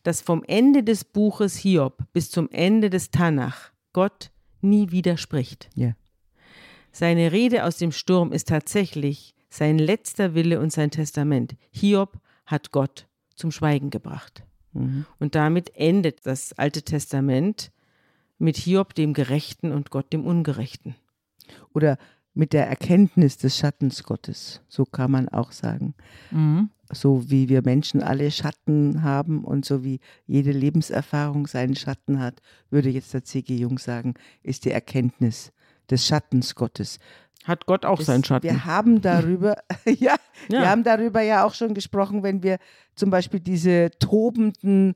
dass 0.03 0.21
vom 0.21 0.43
Ende 0.43 0.83
des 0.83 1.03
Buches 1.03 1.57
Hiob 1.57 2.03
bis 2.13 2.31
zum 2.31 2.49
Ende 2.51 2.89
des 2.89 3.11
Tanach 3.11 3.71
Gott 3.93 4.31
nie 4.61 4.91
widerspricht. 4.91 5.69
Ja. 5.75 5.93
Seine 6.91 7.31
Rede 7.31 7.65
aus 7.65 7.77
dem 7.77 7.91
Sturm 7.91 8.31
ist 8.31 8.47
tatsächlich 8.47 9.35
sein 9.49 9.77
letzter 9.77 10.33
Wille 10.33 10.59
und 10.59 10.71
sein 10.71 10.91
Testament. 10.91 11.55
Hiob 11.71 12.19
hat 12.45 12.71
Gott 12.71 13.07
zum 13.35 13.51
Schweigen 13.51 13.89
gebracht. 13.89 14.43
Mhm. 14.73 15.05
Und 15.19 15.35
damit 15.35 15.75
endet 15.75 16.25
das 16.25 16.53
Alte 16.53 16.83
Testament 16.83 17.71
mit 18.37 18.57
Hiob 18.57 18.93
dem 18.93 19.13
Gerechten 19.13 19.71
und 19.71 19.89
Gott 19.89 20.11
dem 20.13 20.25
Ungerechten. 20.25 20.95
Oder 21.73 21.97
mit 22.33 22.51
der 22.53 22.67
Erkenntnis 22.67 23.37
des 23.37 23.57
Schattens 23.57 24.03
Gottes, 24.03 24.61
so 24.67 24.83
kann 24.85 25.09
man 25.11 25.29
auch 25.29 25.51
sagen. 25.51 25.93
Mhm. 26.31 26.69
So 26.91 27.29
wie 27.31 27.49
wir 27.49 27.61
Menschen 27.63 28.03
alle 28.03 28.29
Schatten 28.29 29.01
haben 29.03 29.43
und 29.43 29.65
so 29.65 29.83
wie 29.83 29.99
jede 30.27 30.51
Lebenserfahrung 30.51 31.47
seinen 31.47 31.75
Schatten 31.75 32.19
hat, 32.19 32.41
würde 32.69 32.89
jetzt 32.89 33.13
der 33.13 33.23
C.G. 33.23 33.55
Jung 33.55 33.79
sagen, 33.79 34.13
ist 34.43 34.65
die 34.65 34.71
Erkenntnis 34.71 35.51
des 35.89 36.05
Schattens 36.05 36.53
Gottes. 36.55 36.99
Hat 37.45 37.65
Gott 37.67 37.85
auch 37.85 37.97
Das- 37.99 38.07
seinen 38.07 38.23
Schatten. 38.23 38.43
Wir 38.43 38.65
haben 38.65 39.01
darüber, 39.01 39.55
ja, 39.85 40.15
wir 40.49 40.59
Ja. 40.59 40.65
haben 40.67 40.83
darüber 40.83 41.21
ja 41.21 41.43
auch 41.45 41.53
schon 41.53 41.73
gesprochen, 41.73 42.21
wenn 42.21 42.43
wir 42.43 42.57
zum 42.95 43.09
Beispiel 43.09 43.39
diese 43.39 43.89
tobenden 43.99 44.95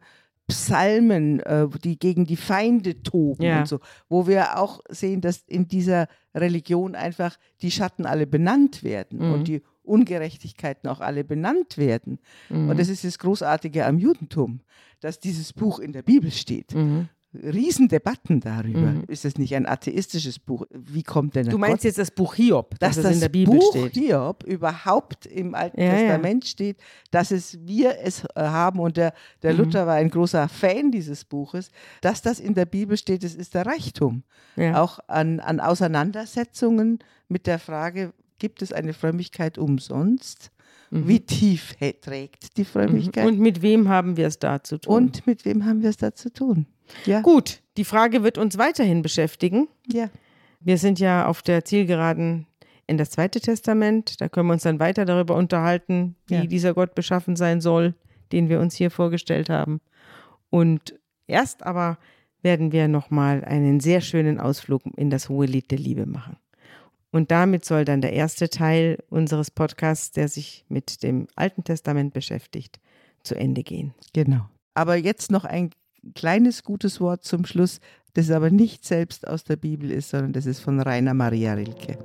Psalmen, 0.50 1.40
äh, 1.42 1.68
die 1.84 1.98
gegen 1.98 2.26
die 2.26 2.36
Feinde 2.36 3.02
toben 3.02 3.44
Ja. 3.44 3.60
und 3.60 3.68
so, 3.68 3.80
wo 4.10 4.28
wir 4.28 4.60
auch 4.60 4.82
sehen, 4.90 5.22
dass 5.22 5.44
in 5.48 5.68
dieser 5.68 6.08
Religion 6.36 6.96
einfach 6.96 7.38
die 7.62 7.72
Schatten 7.72 8.06
alle 8.06 8.28
benannt 8.28 8.84
werden 8.84 9.20
Mhm. 9.20 9.34
und 9.34 9.48
die 9.48 9.62
Ungerechtigkeiten 9.84 10.88
auch 10.90 11.00
alle 11.00 11.24
benannt 11.24 11.78
werden. 11.78 12.20
Mhm. 12.50 12.70
Und 12.70 12.80
das 12.80 12.90
ist 12.90 13.04
das 13.04 13.18
Großartige 13.20 13.86
am 13.86 13.98
Judentum, 13.98 14.62
dass 15.00 15.20
dieses 15.20 15.54
Buch 15.54 15.80
in 15.80 15.94
der 15.94 16.04
Bibel 16.04 16.32
steht. 16.32 16.74
Mhm. 16.76 17.10
Riesendebatten 17.34 18.40
darüber. 18.40 18.80
Mhm. 18.80 19.04
Ist 19.08 19.24
es 19.24 19.38
nicht 19.38 19.56
ein 19.56 19.68
atheistisches 19.68 20.40
Buch? 20.40 20.66
Wie 20.72 21.04
kommt 21.04 21.36
denn 21.36 21.46
der 21.46 21.52
Du 21.52 21.60
meinst 21.60 21.78
Gott 21.78 21.84
jetzt 21.84 22.00
das 22.00 22.10
Buch 22.10 22.34
Hiob, 22.34 22.80
dass 22.80 22.96
das, 22.96 23.04
das 23.04 23.14
in 23.14 23.20
der 23.20 23.30
Bibel 23.30 23.56
Buch 23.56 23.70
steht. 23.70 23.94
Hiob 23.94 24.44
überhaupt 24.44 25.28
im 25.28 25.54
Alten 25.54 25.80
Ja, 25.80 25.88
ja. 25.88 25.94
Testament 25.94 26.46
steht, 26.46 26.78
dass 27.12 27.30
es 27.32 27.60
wir 27.62 27.98
es 28.02 28.24
äh, 28.36 28.42
haben 28.42 28.80
und 28.80 28.98
der, 28.98 29.14
der 29.44 29.54
Mhm. 29.54 29.60
Luther 29.60 29.86
war 29.86 29.96
ein 29.96 30.10
großer 30.10 30.50
Fan 30.50 30.92
dieses 30.92 31.24
Buches, 31.24 31.70
dass 32.02 32.22
das 32.22 32.40
in 32.40 32.56
der 32.56 32.66
Bibel 32.66 32.98
steht, 32.98 33.24
das 33.24 33.36
ist 33.36 33.54
der 33.54 33.66
Reichtum. 33.66 34.24
Ja. 34.56 34.82
Auch 34.82 35.00
an, 35.08 35.40
an 35.40 35.60
Auseinandersetzungen 35.60 37.00
mit 37.28 37.46
der 37.48 37.60
Frage, 37.60 38.14
gibt 38.40 38.62
es 38.62 38.74
eine 38.74 38.94
Frömmigkeit 38.94 39.58
umsonst? 39.58 40.52
Wie 40.92 41.20
tief 41.20 41.76
trägt 42.02 42.58
die 42.58 42.66
Frömmigkeit? 42.66 43.26
Mhm. 43.26 43.30
Und 43.30 43.40
mit 43.40 43.62
wem 43.62 43.90
haben 43.90 44.18
wir 44.18 44.26
es 44.26 44.40
da 44.40 44.64
zu 44.64 44.80
tun? 44.80 44.96
Und 44.96 45.28
mit 45.28 45.46
wem 45.46 45.66
haben 45.66 45.84
wir 45.84 45.90
es 45.92 45.98
da 45.98 46.16
zu 46.16 46.34
tun? 46.34 46.66
Ja, 47.06 47.22
Gut, 47.22 47.62
die 47.78 47.86
Frage 47.86 48.24
wird 48.24 48.38
uns 48.38 48.58
weiterhin 48.58 49.02
beschäftigen. 49.02 49.68
ja. 49.92 50.10
Wir 50.62 50.78
sind 50.78 51.00
ja 51.00 51.26
auf 51.26 51.42
der 51.42 51.64
Zielgeraden 51.64 52.46
in 52.86 52.98
das 52.98 53.12
Zweite 53.12 53.40
Testament. 53.40 54.20
Da 54.20 54.28
können 54.28 54.48
wir 54.48 54.54
uns 54.54 54.64
dann 54.64 54.80
weiter 54.82 55.06
darüber 55.06 55.36
unterhalten, 55.36 56.16
wie 56.28 56.34
Ja. 56.36 56.46
dieser 56.46 56.74
Gott 56.74 56.96
beschaffen 56.96 57.38
sein 57.38 57.62
soll, 57.62 57.94
den 58.34 58.50
wir 58.50 58.60
uns 58.60 58.76
hier 58.76 58.92
vorgestellt 58.92 59.50
haben. 59.50 59.80
Und 60.50 61.00
erst 61.28 61.64
aber 61.64 61.98
werden 62.42 62.74
wir 62.74 62.90
nochmal 62.90 63.46
einen 63.46 63.80
sehr 63.80 64.02
schönen 64.02 64.38
Ausflug 64.38 64.82
in 64.98 65.10
das 65.10 65.30
hohe 65.30 65.46
Lied 65.46 65.72
der 65.72 65.78
Liebe 65.80 66.06
machen. 66.06 66.36
Und 67.12 67.32
damit 67.32 67.64
soll 67.64 67.86
dann 67.86 68.02
der 68.02 68.12
erste 68.12 68.50
Teil 68.50 69.02
unseres 69.10 69.52
Podcasts, 69.52 70.12
der 70.12 70.28
sich 70.28 70.66
mit 70.68 71.04
dem 71.04 71.28
Alten 71.38 71.64
Testament 71.64 72.14
beschäftigt, 72.14 72.82
zu 73.24 73.34
Ende 73.36 73.64
gehen. 73.64 73.94
Genau. 74.12 74.50
Aber 74.74 74.96
jetzt 74.98 75.32
noch 75.32 75.46
ein 75.46 75.70
kleines 76.16 76.64
gutes 76.64 77.00
Wort 77.00 77.24
zum 77.24 77.46
Schluss, 77.46 77.80
das 78.14 78.32
aber 78.32 78.50
nicht 78.50 78.86
selbst 78.86 79.28
aus 79.28 79.44
der 79.44 79.56
Bibel 79.56 79.92
ist, 79.92 80.10
sondern 80.10 80.34
das 80.34 80.46
ist 80.46 80.60
von 80.60 80.80
Rainer 80.80 81.14
Maria 81.14 81.54
Rilke. 81.54 81.98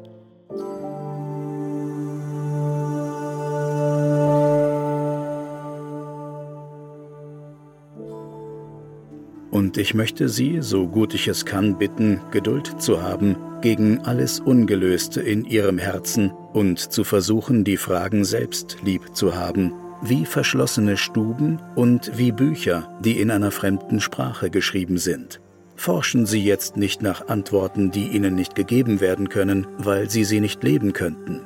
Und 9.50 9.78
ich 9.78 9.94
möchte 9.94 10.28
Sie, 10.28 10.58
so 10.62 10.88
gut 10.88 11.14
ich 11.14 11.28
es 11.28 11.44
kann, 11.44 11.78
bitten, 11.78 12.20
Geduld 12.32 12.82
zu 12.82 13.02
haben 13.02 13.36
gegen 13.62 14.00
alles 14.00 14.40
Ungelöste 14.40 15.20
in 15.20 15.44
Ihrem 15.44 15.78
Herzen 15.78 16.32
und 16.52 16.80
zu 16.80 17.04
versuchen, 17.04 17.62
die 17.62 17.76
Fragen 17.76 18.24
selbst 18.24 18.78
lieb 18.82 19.14
zu 19.14 19.36
haben, 19.36 19.72
wie 20.08 20.26
verschlossene 20.26 20.96
Stuben 20.96 21.60
und 21.74 22.16
wie 22.16 22.32
Bücher, 22.32 22.88
die 23.00 23.20
in 23.20 23.30
einer 23.30 23.50
fremden 23.50 24.00
Sprache 24.00 24.50
geschrieben 24.50 24.98
sind. 24.98 25.40
Forschen 25.76 26.26
Sie 26.26 26.44
jetzt 26.44 26.76
nicht 26.76 27.02
nach 27.02 27.28
Antworten, 27.28 27.90
die 27.90 28.08
Ihnen 28.08 28.34
nicht 28.34 28.54
gegeben 28.54 29.00
werden 29.00 29.28
können, 29.28 29.66
weil 29.78 30.08
Sie 30.08 30.24
sie 30.24 30.40
nicht 30.40 30.62
leben 30.62 30.92
könnten. 30.92 31.40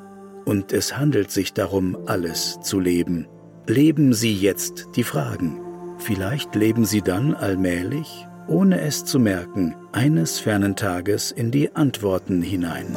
Und 0.44 0.72
es 0.72 0.96
handelt 0.96 1.30
sich 1.30 1.52
darum, 1.52 1.96
alles 2.06 2.58
zu 2.60 2.80
leben. 2.80 3.26
Leben 3.66 4.12
Sie 4.12 4.34
jetzt 4.34 4.88
die 4.96 5.04
Fragen. 5.04 5.60
Vielleicht 5.98 6.54
leben 6.54 6.84
Sie 6.84 7.02
dann 7.02 7.34
allmählich, 7.34 8.26
ohne 8.46 8.80
es 8.80 9.04
zu 9.04 9.18
merken, 9.18 9.74
eines 9.92 10.38
fernen 10.38 10.76
Tages 10.76 11.32
in 11.32 11.50
die 11.50 11.74
Antworten 11.74 12.40
hinein. 12.42 12.96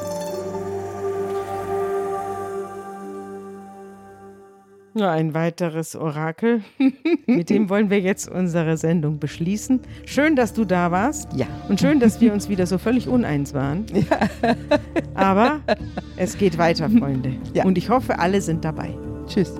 Ja, 4.94 5.12
ein 5.12 5.34
weiteres 5.34 5.96
Orakel. 5.96 6.64
Mit 7.26 7.50
dem 7.50 7.70
wollen 7.70 7.90
wir 7.90 8.02
jetzt 8.02 8.30
unsere 8.30 8.76
Sendung 8.76 9.20
beschließen. 9.20 9.80
Schön, 10.06 10.36
dass 10.36 10.54
du 10.54 10.66
da 10.66 10.92
warst. 10.92 11.32
Ja. 11.34 11.48
Und 11.70 11.80
schön, 11.80 12.02
dass 12.02 12.20
wir 12.20 12.34
uns 12.34 12.50
wieder 12.50 12.66
so 12.68 12.78
völlig 12.78 13.08
uneins 13.08 13.54
waren. 13.54 13.86
Aber 15.14 15.62
es 16.18 16.38
geht 16.38 16.58
weiter, 16.58 16.90
Freunde. 16.90 17.36
Ja. 17.54 17.64
Und 17.64 17.78
ich 17.78 17.90
hoffe, 17.90 18.20
alle 18.20 18.42
sind 18.42 18.66
dabei. 18.66 18.94
Tschüss. 19.28 19.54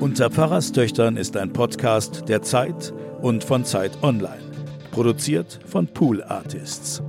Unter 0.00 0.28
Pfarrerstöchtern 0.30 1.16
ist 1.16 1.36
ein 1.36 1.52
Podcast 1.52 2.28
der 2.28 2.42
Zeit 2.42 2.92
und 3.20 3.44
von 3.44 3.64
Zeit 3.64 3.92
Online. 4.02 4.42
Produziert 4.90 5.60
von 5.64 5.86
Pool 5.86 6.22
Artists. 6.24 7.00